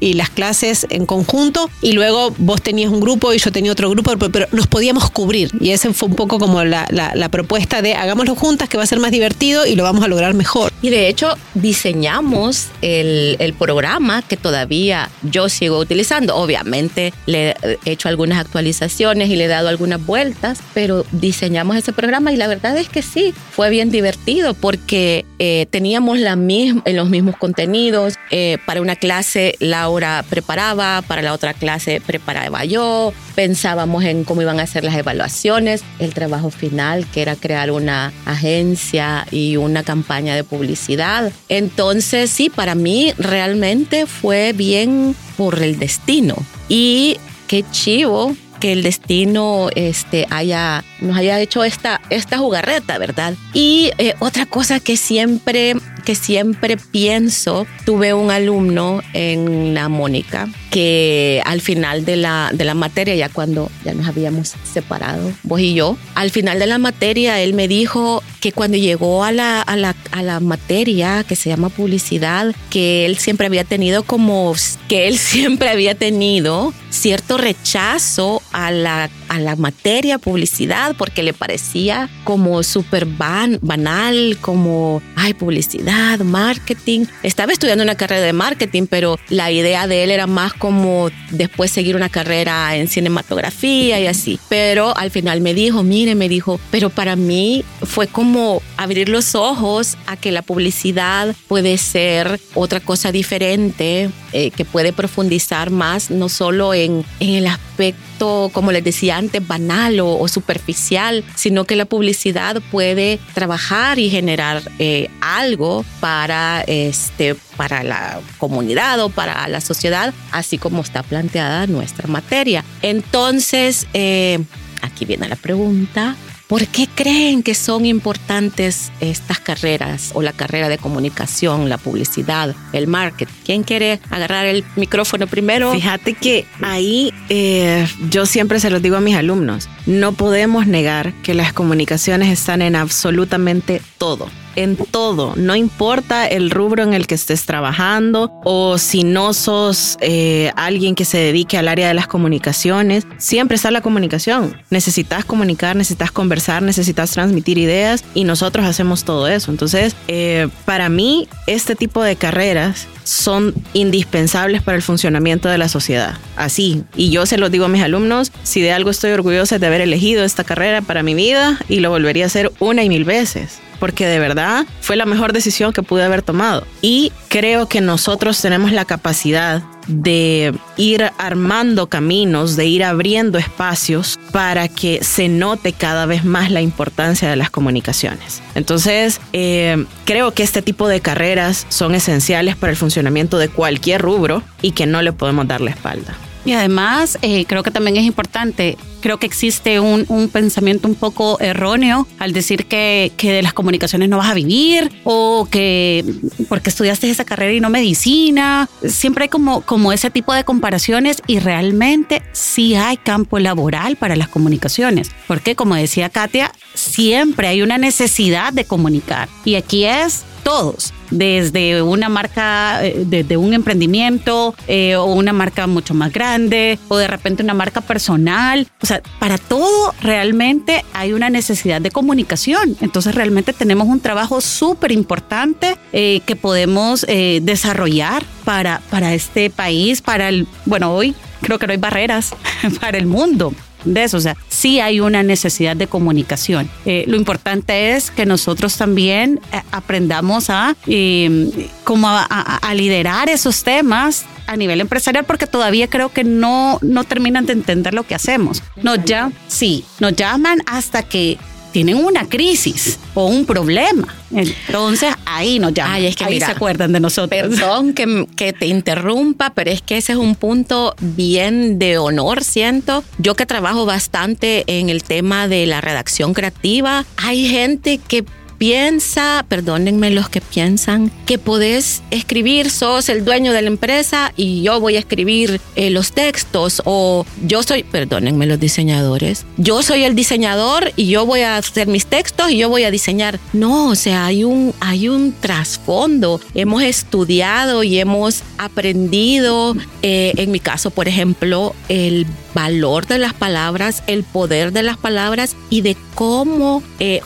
y, 0.00 0.12
las 0.14 0.30
clases 0.30 0.86
en 0.90 1.06
conjunto 1.06 1.70
y 1.80 1.92
luego 1.92 2.34
vos 2.38 2.60
tenías 2.60 2.90
un 2.90 3.00
grupo 3.00 3.32
y 3.32 3.38
yo 3.38 3.50
tenía 3.50 3.72
otro 3.72 3.88
grupo, 3.90 4.12
pero, 4.30 4.46
nos 4.52 4.66
podíamos 4.66 5.10
cubrir 5.10 5.50
y 5.58 5.70
ese 5.70 5.92
fue 5.92 6.08
un 6.08 6.14
poco 6.14 6.38
como 6.38 6.62
la, 6.64 6.86
la, 6.92 7.12
la 7.14 7.28
propuesta 7.28 7.82
de 7.82 7.94
hagámoslo 7.94 8.34
juntas 8.34 8.68
que 8.68 8.76
va 8.76 8.84
a 8.84 8.86
ser 8.86 9.00
más 9.00 9.10
divertido 9.10 9.66
y 9.66 9.74
lo 9.74 9.82
vamos 9.82 10.04
a 10.04 10.08
lograr 10.08 10.34
mejor. 10.34 10.72
Y 10.82 10.90
de 10.90 11.08
hecho 11.08 11.34
diseñamos 11.54 12.68
el, 12.82 13.36
el 13.38 13.54
programa 13.54 14.22
que 14.22 14.36
todavía 14.36 15.10
yo 15.22 15.48
sigo 15.48 15.78
utilizando. 15.78 16.36
Obviamente 16.36 17.12
le 17.26 17.56
he 17.84 17.92
hecho 17.92 18.08
algunas 18.08 18.38
actualizaciones 18.38 19.30
y 19.30 19.36
le 19.36 19.44
he 19.44 19.48
dado 19.48 19.68
algunas 19.68 20.04
vueltas, 20.04 20.58
pero 20.74 21.06
diseñamos 21.12 21.76
ese 21.76 21.92
programa 21.92 22.32
y 22.32 22.36
la 22.36 22.46
verdad 22.46 22.76
es 22.76 22.88
que 22.88 23.02
sí, 23.02 23.34
fue 23.50 23.70
bien 23.70 23.90
divertido 23.90 24.54
porque 24.54 25.24
eh, 25.38 25.66
teníamos 25.70 26.18
la 26.18 26.36
misma, 26.36 26.82
los 26.86 27.08
mismos 27.08 27.36
contenidos. 27.36 28.14
Eh, 28.30 28.58
para 28.66 28.80
una 28.80 28.96
clase 28.96 29.54
Laura 29.60 30.24
preparaba, 30.28 31.02
para 31.02 31.22
la 31.22 31.32
otra 31.32 31.54
clase 31.54 32.02
preparaba 32.04 32.64
yo, 32.64 33.12
pensábamos 33.34 34.04
en 34.04 34.24
cómo 34.24 34.42
iban 34.42 34.60
a 34.60 34.66
ser 34.66 34.84
las 34.84 34.96
evaluaciones, 34.96 35.82
el 35.98 36.12
trabajo 36.12 36.50
final 36.50 36.81
que 37.12 37.22
era 37.22 37.36
crear 37.36 37.70
una 37.70 38.12
agencia 38.24 39.26
y 39.30 39.56
una 39.56 39.82
campaña 39.82 40.34
de 40.34 40.44
publicidad. 40.44 41.32
Entonces 41.48 42.30
sí, 42.30 42.50
para 42.50 42.74
mí 42.74 43.12
realmente 43.18 44.06
fue 44.06 44.52
bien 44.52 45.14
por 45.36 45.62
el 45.62 45.78
destino. 45.78 46.36
Y 46.68 47.18
qué 47.46 47.64
chivo 47.70 48.34
que 48.62 48.72
el 48.72 48.84
destino 48.84 49.70
este, 49.74 50.28
haya, 50.30 50.84
nos 51.00 51.16
haya 51.16 51.40
hecho 51.40 51.64
esta, 51.64 52.00
esta 52.10 52.38
jugarreta, 52.38 52.96
¿verdad? 52.96 53.34
Y 53.52 53.90
eh, 53.98 54.14
otra 54.20 54.46
cosa 54.46 54.78
que 54.78 54.96
siempre, 54.96 55.74
que 56.02 56.14
siempre 56.14 56.76
pienso, 56.76 57.66
tuve 57.84 58.14
un 58.14 58.30
alumno 58.30 59.00
en 59.12 59.74
la 59.74 59.88
Mónica 59.88 60.48
que 60.70 61.42
al 61.44 61.60
final 61.60 62.04
de 62.04 62.16
la, 62.16 62.50
de 62.52 62.64
la 62.64 62.74
materia, 62.74 63.14
ya 63.14 63.28
cuando 63.28 63.70
ya 63.84 63.92
nos 63.92 64.08
habíamos 64.08 64.54
separado, 64.72 65.30
vos 65.42 65.60
y 65.60 65.74
yo, 65.74 65.98
al 66.14 66.30
final 66.30 66.58
de 66.58 66.66
la 66.66 66.78
materia 66.78 67.40
él 67.40 67.52
me 67.52 67.68
dijo 67.68 68.22
que 68.40 68.52
cuando 68.52 68.78
llegó 68.78 69.22
a 69.22 69.32
la, 69.32 69.60
a 69.60 69.76
la, 69.76 69.94
a 70.12 70.22
la 70.22 70.40
materia 70.40 71.24
que 71.24 71.36
se 71.36 71.50
llama 71.50 71.68
publicidad, 71.68 72.54
que 72.70 73.04
él 73.04 73.18
siempre 73.18 73.46
había 73.46 73.64
tenido 73.64 74.02
como, 74.02 74.54
que 74.88 75.08
él 75.08 75.18
siempre 75.32 75.68
había 75.68 75.94
tenido 75.94 76.72
cierto 76.90 77.36
rechazo 77.36 78.42
a 78.52 78.70
la, 78.70 79.10
a 79.32 79.38
la 79.38 79.56
materia 79.56 80.18
publicidad 80.18 80.94
porque 80.98 81.22
le 81.22 81.32
parecía 81.32 82.10
como 82.24 82.62
súper 82.62 83.06
van, 83.06 83.58
banal, 83.62 84.36
como, 84.42 85.00
ay, 85.16 85.32
publicidad, 85.32 86.18
marketing. 86.20 87.06
Estaba 87.22 87.52
estudiando 87.52 87.82
una 87.82 87.94
carrera 87.94 88.26
de 88.26 88.34
marketing, 88.34 88.86
pero 88.90 89.18
la 89.30 89.50
idea 89.50 89.86
de 89.86 90.04
él 90.04 90.10
era 90.10 90.26
más 90.26 90.52
como 90.52 91.08
después 91.30 91.70
seguir 91.70 91.96
una 91.96 92.10
carrera 92.10 92.76
en 92.76 92.88
cinematografía 92.88 93.98
y 94.00 94.06
así. 94.06 94.38
Pero 94.50 94.94
al 94.98 95.10
final 95.10 95.40
me 95.40 95.54
dijo, 95.54 95.82
mire, 95.82 96.14
me 96.14 96.28
dijo, 96.28 96.60
pero 96.70 96.90
para 96.90 97.16
mí 97.16 97.64
fue 97.82 98.08
como 98.08 98.60
abrir 98.76 99.08
los 99.08 99.34
ojos 99.34 99.96
a 100.06 100.18
que 100.18 100.30
la 100.30 100.42
publicidad 100.42 101.34
puede 101.48 101.78
ser 101.78 102.38
otra 102.54 102.80
cosa 102.80 103.12
diferente, 103.12 104.10
eh, 104.32 104.50
que 104.50 104.64
puede 104.64 104.92
profundizar 104.92 105.70
más, 105.70 106.10
no 106.10 106.28
solo 106.28 106.74
en, 106.74 107.04
en 107.20 107.30
el 107.30 107.46
aspecto, 107.46 108.50
como 108.52 108.72
les 108.72 108.84
decía 108.84 109.16
antes, 109.16 109.46
banal 109.46 110.00
o, 110.00 110.26
superficial, 110.28 111.24
sino 111.34 111.64
que 111.64 111.76
la 111.76 111.84
publicidad 111.84 112.62
puede 112.70 113.18
trabajar 113.34 113.98
y 113.98 114.10
generar 114.10 114.62
eh, 114.78 115.10
algo 115.20 115.84
para 116.00 116.62
este 116.62 117.34
para 117.56 117.82
la 117.82 118.20
comunidad 118.38 119.00
o 119.00 119.08
para 119.10 119.46
la 119.48 119.60
sociedad, 119.60 120.14
así 120.30 120.58
como 120.58 120.82
está 120.82 121.02
planteada 121.02 121.66
nuestra 121.66 122.08
materia. 122.08 122.64
Entonces, 122.80 123.86
eh, 123.92 124.38
aquí 124.80 125.04
viene 125.04 125.28
la 125.28 125.36
pregunta, 125.36 126.16
¿Por 126.52 126.66
qué 126.66 126.86
creen 126.86 127.42
que 127.42 127.54
son 127.54 127.86
importantes 127.86 128.92
estas 129.00 129.40
carreras 129.40 130.10
o 130.12 130.20
la 130.20 130.34
carrera 130.34 130.68
de 130.68 130.76
comunicación, 130.76 131.70
la 131.70 131.78
publicidad, 131.78 132.54
el 132.74 132.88
marketing? 132.88 133.32
¿Quién 133.42 133.62
quiere 133.62 134.00
agarrar 134.10 134.44
el 134.44 134.62
micrófono 134.76 135.26
primero? 135.26 135.72
Fíjate 135.72 136.12
que 136.12 136.44
ahí 136.60 137.10
eh, 137.30 137.88
yo 138.10 138.26
siempre 138.26 138.60
se 138.60 138.68
los 138.68 138.82
digo 138.82 138.96
a 138.96 139.00
mis 139.00 139.16
alumnos, 139.16 139.70
no 139.86 140.12
podemos 140.12 140.66
negar 140.66 141.14
que 141.22 141.32
las 141.32 141.54
comunicaciones 141.54 142.28
están 142.28 142.60
en 142.60 142.76
absolutamente 142.76 143.80
todo 143.96 144.28
en 144.56 144.76
todo, 144.76 145.34
no 145.36 145.56
importa 145.56 146.26
el 146.26 146.50
rubro 146.50 146.82
en 146.82 146.94
el 146.94 147.06
que 147.06 147.14
estés 147.14 147.44
trabajando 147.46 148.30
o 148.44 148.78
si 148.78 149.04
no 149.04 149.32
sos 149.32 149.96
eh, 150.00 150.52
alguien 150.56 150.94
que 150.94 151.04
se 151.04 151.18
dedique 151.18 151.58
al 151.58 151.68
área 151.68 151.88
de 151.88 151.94
las 151.94 152.06
comunicaciones, 152.06 153.06
siempre 153.18 153.56
está 153.56 153.70
la 153.70 153.80
comunicación. 153.80 154.56
Necesitas 154.70 155.24
comunicar, 155.24 155.76
necesitas 155.76 156.12
conversar, 156.12 156.62
necesitas 156.62 157.10
transmitir 157.10 157.58
ideas 157.58 158.04
y 158.14 158.24
nosotros 158.24 158.66
hacemos 158.66 159.04
todo 159.04 159.28
eso. 159.28 159.50
Entonces, 159.50 159.96
eh, 160.08 160.48
para 160.64 160.88
mí, 160.88 161.28
este 161.46 161.74
tipo 161.74 162.02
de 162.02 162.16
carreras 162.16 162.86
son 163.04 163.54
indispensables 163.72 164.62
para 164.62 164.76
el 164.76 164.82
funcionamiento 164.82 165.48
de 165.48 165.58
la 165.58 165.68
sociedad. 165.68 166.14
Así, 166.36 166.84
y 166.96 167.10
yo 167.10 167.26
se 167.26 167.38
lo 167.38 167.50
digo 167.50 167.64
a 167.64 167.68
mis 167.68 167.82
alumnos, 167.82 168.32
si 168.42 168.60
de 168.60 168.72
algo 168.72 168.90
estoy 168.90 169.10
orgullosa 169.12 169.58
de 169.58 169.66
haber 169.66 169.80
elegido 169.80 170.24
esta 170.24 170.44
carrera 170.44 170.82
para 170.82 171.02
mi 171.02 171.14
vida 171.14 171.58
y 171.68 171.80
lo 171.80 171.90
volvería 171.90 172.24
a 172.24 172.26
hacer 172.26 172.52
una 172.60 172.84
y 172.84 172.88
mil 172.88 173.04
veces 173.04 173.60
porque 173.82 174.06
de 174.06 174.20
verdad 174.20 174.64
fue 174.80 174.94
la 174.94 175.06
mejor 175.06 175.32
decisión 175.32 175.72
que 175.72 175.82
pude 175.82 176.04
haber 176.04 176.22
tomado. 176.22 176.64
Y 176.82 177.10
creo 177.26 177.66
que 177.66 177.80
nosotros 177.80 178.40
tenemos 178.40 178.70
la 178.70 178.84
capacidad 178.84 179.60
de 179.88 180.54
ir 180.76 181.10
armando 181.18 181.88
caminos, 181.88 182.54
de 182.54 182.64
ir 182.66 182.84
abriendo 182.84 183.38
espacios 183.38 184.20
para 184.30 184.68
que 184.68 185.02
se 185.02 185.28
note 185.28 185.72
cada 185.72 186.06
vez 186.06 186.24
más 186.24 186.52
la 186.52 186.60
importancia 186.60 187.28
de 187.28 187.34
las 187.34 187.50
comunicaciones. 187.50 188.40
Entonces, 188.54 189.20
eh, 189.32 189.84
creo 190.04 190.30
que 190.30 190.44
este 190.44 190.62
tipo 190.62 190.86
de 190.86 191.00
carreras 191.00 191.66
son 191.68 191.96
esenciales 191.96 192.54
para 192.54 192.70
el 192.70 192.76
funcionamiento 192.76 193.36
de 193.36 193.48
cualquier 193.48 194.00
rubro 194.00 194.44
y 194.62 194.70
que 194.70 194.86
no 194.86 195.02
le 195.02 195.12
podemos 195.12 195.48
dar 195.48 195.60
la 195.60 195.70
espalda. 195.70 196.16
Y 196.44 196.52
además, 196.52 197.18
eh, 197.22 197.44
creo 197.46 197.62
que 197.62 197.70
también 197.70 197.96
es 197.96 198.04
importante, 198.04 198.76
creo 199.00 199.18
que 199.18 199.26
existe 199.26 199.80
un, 199.80 200.06
pensamiento 200.32 200.88
un 200.88 200.94
poco 200.94 201.38
erróneo 201.40 202.06
al 202.18 202.32
decir 202.32 202.66
que, 202.66 203.12
que, 203.16 203.32
de 203.32 203.42
las 203.42 203.52
comunicaciones 203.52 204.08
no 204.08 204.18
vas 204.18 204.30
a 204.30 204.34
vivir 204.34 204.90
o 205.04 205.46
que 205.50 206.04
porque 206.48 206.70
estudiaste 206.70 207.10
esa 207.10 207.24
carrera 207.24 207.52
y 207.52 207.60
no 207.60 207.70
medicina. 207.70 208.68
Siempre 208.84 209.24
hay 209.24 209.28
como, 209.28 209.60
como 209.62 209.92
ese 209.92 210.10
tipo 210.10 210.32
de 210.32 210.44
comparaciones 210.44 211.22
y 211.26 211.38
realmente 211.38 212.22
sí 212.32 212.74
hay 212.74 212.96
campo 212.96 213.38
laboral 213.38 213.96
para 213.96 214.16
las 214.16 214.28
comunicaciones. 214.28 215.10
Porque 215.26 215.54
como 215.54 215.74
decía 215.74 216.08
Katia, 216.08 216.52
siempre 216.74 217.48
hay 217.48 217.62
una 217.62 217.78
necesidad 217.78 218.52
de 218.52 218.64
comunicar. 218.64 219.28
Y 219.44 219.56
aquí 219.56 219.84
es 219.84 220.24
todos, 220.42 220.92
desde 221.10 221.82
una 221.82 222.08
marca, 222.08 222.84
eh, 222.84 223.04
desde 223.06 223.36
un 223.36 223.54
emprendimiento 223.54 224.54
eh, 224.66 224.96
o 224.96 225.06
una 225.06 225.32
marca 225.32 225.66
mucho 225.66 225.94
más 225.94 226.12
grande 226.12 226.78
o 226.88 226.96
de 226.96 227.06
repente 227.06 227.42
una 227.42 227.54
marca 227.54 227.80
personal. 227.80 228.66
O 228.82 228.86
sea, 228.86 229.02
para 229.18 229.38
todo 229.38 229.94
realmente 230.00 230.84
hay 230.92 231.12
una 231.12 231.30
necesidad 231.30 231.80
de 231.80 231.90
comunicación. 231.90 232.76
Entonces 232.80 233.14
realmente 233.14 233.52
tenemos 233.52 233.88
un 233.88 234.00
trabajo 234.00 234.40
súper 234.40 234.92
importante 234.92 235.76
eh, 235.92 236.20
que 236.26 236.36
podemos 236.36 237.06
desarrollar 237.42 238.24
para, 238.44 238.80
para 238.90 239.14
este 239.14 239.50
país, 239.50 240.02
para 240.02 240.28
el, 240.28 240.46
bueno, 240.66 240.94
hoy 240.94 241.14
creo 241.40 241.58
que 241.58 241.66
no 241.66 241.72
hay 241.72 241.78
barreras 241.78 242.34
para 242.80 242.98
el 242.98 243.06
mundo 243.06 243.52
de 243.84 244.04
eso. 244.04 244.16
O 244.16 244.20
sea, 244.20 244.36
sí 244.48 244.80
hay 244.80 245.00
una 245.00 245.22
necesidad 245.22 245.76
de 245.76 245.86
comunicación. 245.86 246.68
Eh, 246.84 247.04
lo 247.06 247.16
importante 247.16 247.94
es 247.94 248.10
que 248.10 248.26
nosotros 248.26 248.76
también 248.76 249.40
eh, 249.52 249.62
aprendamos 249.70 250.50
a, 250.50 250.76
em, 250.86 251.50
como 251.84 252.08
a, 252.08 252.60
liderar 252.74 253.28
esos 253.28 253.64
temas 253.64 254.24
a 254.46 254.56
nivel 254.56 254.80
empresarial 254.80 255.24
porque 255.24 255.46
todavía 255.46 255.88
creo 255.88 256.10
que 256.10 256.24
no, 256.24 256.78
no 256.80 257.04
terminan 257.04 257.44
de 257.44 257.52
entender 257.52 257.92
lo 257.92 258.04
que 258.04 258.14
hacemos. 258.14 258.62
Nos 258.82 259.04
ya, 259.04 259.30
sí, 259.46 259.84
nos 260.00 260.16
llaman 260.16 260.60
hasta 260.66 261.02
que 261.02 261.38
tienen 261.72 261.96
una 261.96 262.28
crisis 262.28 262.98
o 263.14 263.26
un 263.26 263.44
problema. 263.44 264.14
Entonces 264.30 265.14
ahí 265.26 265.58
nos 265.58 265.74
llaman. 265.74 265.94
Ay, 265.94 266.06
es 266.06 266.16
que 266.16 266.24
ahí 266.24 266.38
se 266.38 266.46
acuerdan 266.46 266.92
de 266.92 267.00
nosotros. 267.00 267.30
Perdón 267.30 267.92
que, 267.94 268.26
que, 268.36 268.52
te 268.52 268.66
interrumpa, 268.66 269.50
pero 269.50 269.70
es 269.70 269.82
que 269.82 269.96
ese 269.96 270.12
es 270.12 270.18
un 270.18 270.34
punto 270.36 270.94
bien 271.00 271.78
de 271.78 271.98
honor, 271.98 272.44
siento. 272.44 273.04
Yo 273.18 273.34
que 273.34 273.46
trabajo 273.46 273.84
bastante 273.84 274.64
en 274.66 274.88
el 274.88 275.02
tema 275.02 275.48
de 275.48 275.66
la 275.66 275.80
redacción 275.80 276.34
creativa, 276.34 277.04
hay 277.16 277.48
gente 277.48 277.98
que 277.98 278.24
piensa, 278.62 279.44
perdónenme 279.48 280.10
los 280.10 280.28
que 280.28 280.40
piensan, 280.40 281.10
que 281.26 281.36
podés 281.36 282.00
escribir, 282.12 282.70
sos 282.70 283.08
el 283.08 283.24
dueño 283.24 283.52
de 283.52 283.60
la 283.60 283.66
empresa 283.66 284.32
y 284.36 284.62
yo 284.62 284.78
voy 284.78 284.94
a 284.94 285.00
escribir 285.00 285.60
eh, 285.74 285.90
los 285.90 286.12
textos 286.12 286.80
o 286.84 287.26
yo 287.44 287.64
soy, 287.64 287.82
perdónenme 287.82 288.46
los 288.46 288.60
diseñadores, 288.60 289.46
yo 289.56 289.82
soy 289.82 290.04
el 290.04 290.14
diseñador 290.14 290.92
y 290.94 291.08
yo 291.08 291.26
voy 291.26 291.40
a 291.40 291.56
hacer 291.56 291.88
mis 291.88 292.06
textos 292.06 292.52
y 292.52 292.58
yo 292.58 292.68
voy 292.68 292.84
a 292.84 292.92
diseñar. 292.92 293.40
No, 293.52 293.88
o 293.88 293.96
sea, 293.96 294.26
hay 294.26 294.44
un, 294.44 294.72
hay 294.78 295.08
un 295.08 295.32
trasfondo. 295.32 296.40
Hemos 296.54 296.84
estudiado 296.84 297.82
y 297.82 297.98
hemos 297.98 298.44
aprendido, 298.58 299.74
eh, 300.02 300.34
en 300.36 300.52
mi 300.52 300.60
caso, 300.60 300.90
por 300.90 301.08
ejemplo, 301.08 301.74
el 301.88 302.28
valor 302.54 303.06
de 303.06 303.18
las 303.18 303.34
palabras, 303.34 304.04
el 304.06 304.22
poder 304.22 304.72
de 304.72 304.82
las 304.82 304.98
palabras 304.98 305.56
y 305.70 305.80
de 305.80 305.96
cómo 306.14 306.82
eh, 307.00 307.20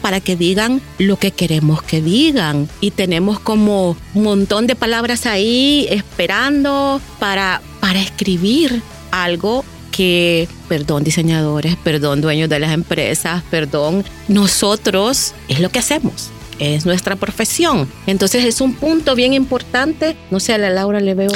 para 0.00 0.20
que 0.20 0.36
digan 0.36 0.80
lo 0.98 1.16
que 1.16 1.30
queremos 1.30 1.82
que 1.82 2.00
digan. 2.00 2.68
Y 2.80 2.90
tenemos 2.90 3.40
como 3.40 3.96
un 4.14 4.22
montón 4.22 4.66
de 4.66 4.74
palabras 4.74 5.26
ahí 5.26 5.86
esperando 5.90 7.00
para, 7.18 7.60
para 7.80 8.00
escribir 8.00 8.82
algo 9.10 9.64
que, 9.90 10.48
perdón 10.68 11.04
diseñadores, 11.04 11.76
perdón 11.76 12.20
dueños 12.20 12.48
de 12.48 12.58
las 12.58 12.72
empresas, 12.72 13.42
perdón, 13.50 14.04
nosotros 14.28 15.34
es 15.48 15.60
lo 15.60 15.70
que 15.70 15.78
hacemos 15.78 16.30
es 16.58 16.86
nuestra 16.86 17.16
profesión. 17.16 17.88
Entonces 18.06 18.44
es 18.44 18.60
un 18.60 18.74
punto 18.74 19.14
bien 19.14 19.34
importante. 19.34 20.16
No 20.30 20.40
sé, 20.40 20.52
a 20.52 20.58
la 20.58 20.70
Laura 20.70 21.00
le 21.00 21.14
veo. 21.14 21.30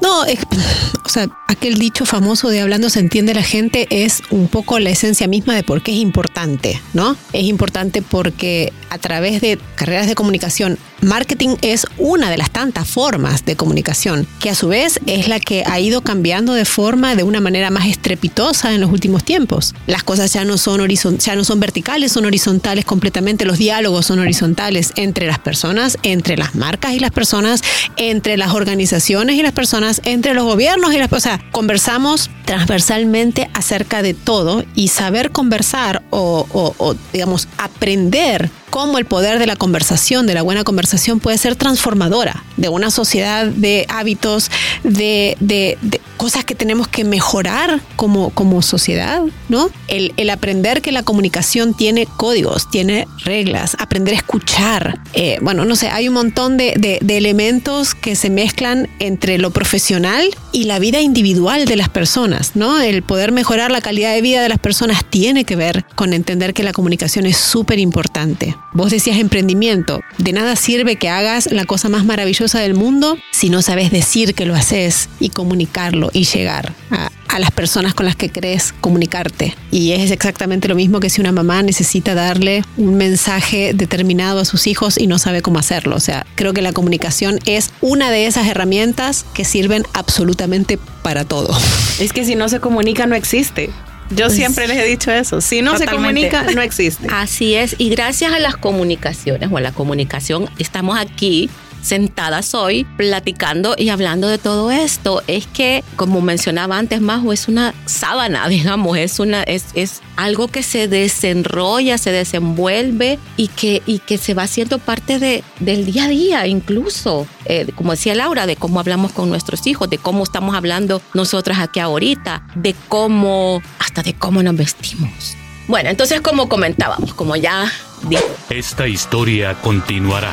No, 0.00 0.22
o 0.22 1.08
sea, 1.08 1.28
aquel 1.48 1.74
dicho 1.74 2.06
famoso 2.06 2.48
de 2.48 2.60
hablando 2.60 2.90
se 2.90 3.00
entiende 3.00 3.34
la 3.34 3.42
gente 3.42 3.86
es 3.90 4.22
un 4.30 4.48
poco 4.48 4.78
la 4.78 4.90
esencia 4.90 5.26
misma 5.26 5.54
de 5.54 5.62
por 5.62 5.82
qué 5.82 5.92
es 5.92 5.98
importante, 5.98 6.80
¿no? 6.92 7.16
Es 7.32 7.44
importante 7.44 8.02
porque 8.02 8.72
a 8.90 8.98
través 8.98 9.40
de 9.40 9.58
carreras 9.74 10.06
de 10.06 10.14
comunicación, 10.14 10.78
marketing 11.00 11.56
es 11.62 11.86
una 11.98 12.30
de 12.30 12.38
las 12.38 12.50
tantas 12.50 12.88
formas 12.88 13.44
de 13.44 13.56
comunicación, 13.56 14.26
que 14.40 14.50
a 14.50 14.54
su 14.54 14.68
vez 14.68 15.00
es 15.06 15.28
la 15.28 15.40
que 15.40 15.64
ha 15.66 15.78
ido 15.80 16.00
cambiando 16.00 16.52
de 16.54 16.64
forma 16.64 17.14
de 17.14 17.22
una 17.22 17.40
manera 17.40 17.70
más 17.70 17.86
estrepitosa 17.86 18.72
en 18.74 18.80
los 18.80 18.90
últimos 18.90 19.24
tiempos. 19.24 19.74
Las 19.86 20.02
cosas 20.02 20.32
ya 20.32 20.44
no 20.44 20.58
son 20.58 20.86
ya 21.18 21.36
no 21.36 21.44
son 21.44 21.60
verticales, 21.60 22.12
son 22.12 22.24
horizontales 22.24 22.84
completamente, 22.84 23.44
los 23.44 23.58
diálogos 23.58 24.06
son 24.06 24.18
horizontales 24.18 24.92
entre 24.96 25.26
las 25.26 25.38
personas, 25.38 25.98
entre 26.02 26.36
las 26.36 26.54
marcas 26.54 26.92
y 26.92 27.00
las 27.00 27.10
personas, 27.10 27.62
entre 27.96 28.36
las 28.36 28.52
organizaciones 28.52 29.36
y 29.36 29.42
las 29.42 29.52
personas, 29.52 29.87
entre 30.04 30.34
los 30.34 30.44
gobiernos 30.44 30.92
y 30.92 30.98
las 30.98 31.08
personas 31.08 31.40
conversamos 31.50 32.30
transversalmente 32.44 33.50
acerca 33.54 34.02
de 34.02 34.14
todo 34.14 34.64
y 34.74 34.88
saber 34.88 35.30
conversar 35.30 36.02
o, 36.10 36.96
digamos, 37.12 37.48
aprender 37.58 38.50
cómo 38.70 38.98
el 38.98 39.04
poder 39.04 39.38
de 39.38 39.46
la 39.46 39.56
conversación, 39.56 40.26
de 40.26 40.34
la 40.34 40.42
buena 40.42 40.64
conversación, 40.64 41.20
puede 41.20 41.38
ser 41.38 41.56
transformadora 41.56 42.44
de 42.56 42.68
una 42.68 42.90
sociedad 42.90 43.46
de 43.46 43.86
hábitos, 43.88 44.50
de, 44.84 45.36
de, 45.40 45.78
cosas 46.16 46.44
que 46.44 46.54
tenemos 46.54 46.88
que 46.88 47.04
mejorar 47.04 47.80
como, 47.96 48.30
como 48.30 48.60
sociedad, 48.60 49.22
¿no? 49.48 49.70
El, 49.86 50.12
el, 50.16 50.30
aprender 50.30 50.82
que 50.82 50.90
la 50.90 51.04
comunicación 51.04 51.74
tiene 51.74 52.06
códigos, 52.06 52.68
tiene 52.70 53.06
reglas, 53.24 53.76
aprender 53.78 54.14
a 54.14 54.18
escuchar. 54.18 55.00
Eh, 55.14 55.38
bueno, 55.40 55.64
no 55.64 55.76
sé, 55.76 55.88
hay 55.88 56.08
un 56.08 56.14
montón 56.14 56.56
de, 56.56 56.74
de, 57.00 57.16
elementos 57.16 57.94
que 57.94 58.16
se 58.16 58.30
mezclan 58.30 58.88
entre 58.98 59.38
lo 59.38 59.50
profesional 59.50 60.28
y 60.52 60.64
la 60.64 60.78
vida 60.78 61.00
individual 61.00 61.64
de 61.64 61.76
las 61.76 61.88
personas, 61.88 62.56
¿no? 62.56 62.80
El 62.80 63.02
poder 63.02 63.32
mejorar 63.32 63.70
la 63.70 63.80
calidad 63.80 64.12
de 64.12 64.20
vida 64.20 64.42
de 64.42 64.48
las 64.48 64.58
personas 64.58 65.04
tiene 65.08 65.44
que 65.44 65.56
ver 65.56 65.84
con 65.94 66.12
entender 66.12 66.52
que 66.52 66.64
la 66.64 66.72
comunicación 66.72 67.26
es 67.26 67.36
súper 67.36 67.78
importante. 67.78 68.56
Vos 68.72 68.90
decías 68.90 69.18
emprendimiento. 69.18 70.00
De 70.18 70.32
nada 70.32 70.54
sirve 70.54 70.96
que 70.96 71.08
hagas 71.08 71.50
la 71.50 71.64
cosa 71.64 71.88
más 71.88 72.04
maravillosa 72.04 72.60
del 72.60 72.74
mundo 72.74 73.16
si 73.30 73.48
no 73.48 73.62
sabes 73.62 73.90
decir 73.90 74.34
que 74.34 74.44
lo 74.44 74.54
haces 74.54 75.08
y 75.20 75.30
comunicarlo 75.30 76.10
y 76.12 76.24
llegar 76.24 76.74
a, 76.90 77.10
las 77.38 77.50
personas 77.52 77.94
con 77.94 78.04
las 78.04 78.16
que 78.16 78.30
crees 78.30 78.74
comunicarte. 78.80 79.54
Y 79.70 79.92
es 79.92 80.10
exactamente 80.10 80.68
lo 80.68 80.74
mismo 80.74 81.00
que 81.00 81.08
si 81.08 81.20
una 81.20 81.32
mamá 81.32 81.62
necesita 81.62 82.14
darle 82.14 82.64
un 82.76 82.96
mensaje 82.96 83.72
determinado 83.74 84.40
a 84.40 84.44
sus 84.44 84.66
hijos 84.66 84.98
y 84.98 85.06
no 85.06 85.18
sabe 85.18 85.40
cómo 85.40 85.58
hacerlo. 85.58 85.94
O 85.94 86.00
sea, 86.00 86.26
creo 86.34 86.52
que 86.52 86.62
la 86.62 86.72
comunicación 86.72 87.38
es 87.46 87.70
una 87.80 88.10
de 88.10 88.26
esas 88.26 88.48
herramientas 88.48 89.24
que 89.34 89.44
sirven 89.44 89.84
absolutamente 89.92 90.78
para 91.02 91.24
todo. 91.24 91.56
Es 92.00 92.12
que 92.12 92.24
si 92.24 92.34
no 92.34 92.48
se 92.48 92.60
comunica 92.60 93.06
no 93.06 93.14
existe. 93.14 93.70
Yo 94.10 94.26
Pues- 94.26 94.34
siempre 94.36 94.66
les 94.68 94.78
he 94.78 94.84
dicho 94.84 95.10
eso. 95.12 95.40
Si 95.40 95.60
no 95.62 95.76
se 95.76 95.86
comunica, 95.86 96.44
no 96.54 96.62
existe. 96.62 97.06
Así 97.10 97.54
es, 97.54 97.74
y 97.78 97.90
gracias 97.90 98.32
a 98.32 98.38
las 98.38 98.56
comunicaciones 98.56 99.50
o 99.52 99.56
a 99.56 99.60
la 99.60 99.72
comunicación 99.72 100.48
estamos 100.58 100.98
aquí 100.98 101.50
sentadas 101.82 102.54
hoy 102.54 102.84
platicando 102.96 103.74
y 103.76 103.88
hablando 103.88 104.28
de 104.28 104.38
todo 104.38 104.70
esto. 104.70 105.22
Es 105.26 105.46
que, 105.46 105.84
como 105.96 106.20
mencionaba 106.20 106.78
antes, 106.78 107.00
Majo, 107.00 107.32
es 107.32 107.48
una 107.48 107.74
sábana, 107.86 108.48
digamos, 108.48 108.96
es, 108.98 109.20
una, 109.20 109.42
es, 109.42 109.66
es 109.74 110.02
algo 110.16 110.48
que 110.48 110.62
se 110.62 110.88
desenrolla, 110.88 111.98
se 111.98 112.12
desenvuelve 112.12 113.18
y 113.36 113.48
que, 113.48 113.82
y 113.86 114.00
que 114.00 114.18
se 114.18 114.34
va 114.34 114.44
haciendo 114.44 114.78
parte 114.78 115.18
de, 115.18 115.44
del 115.60 115.86
día 115.86 116.04
a 116.04 116.08
día, 116.08 116.46
incluso, 116.46 117.26
eh, 117.44 117.66
como 117.74 117.92
decía 117.92 118.14
Laura, 118.14 118.46
de 118.46 118.56
cómo 118.56 118.80
hablamos 118.80 119.12
con 119.12 119.28
nuestros 119.28 119.66
hijos, 119.66 119.88
de 119.88 119.98
cómo 119.98 120.24
estamos 120.24 120.54
hablando 120.54 121.02
nosotras 121.14 121.58
aquí 121.58 121.80
ahorita, 121.80 122.46
de 122.54 122.74
cómo, 122.88 123.62
hasta 123.78 124.02
de 124.02 124.14
cómo 124.14 124.42
nos 124.42 124.56
vestimos. 124.56 125.36
Bueno, 125.68 125.90
entonces 125.90 126.22
como 126.22 126.48
comentábamos, 126.48 127.12
como 127.12 127.36
ya 127.36 127.70
dije, 128.08 128.24
Esta 128.48 128.88
historia 128.88 129.54
continuará. 129.60 130.32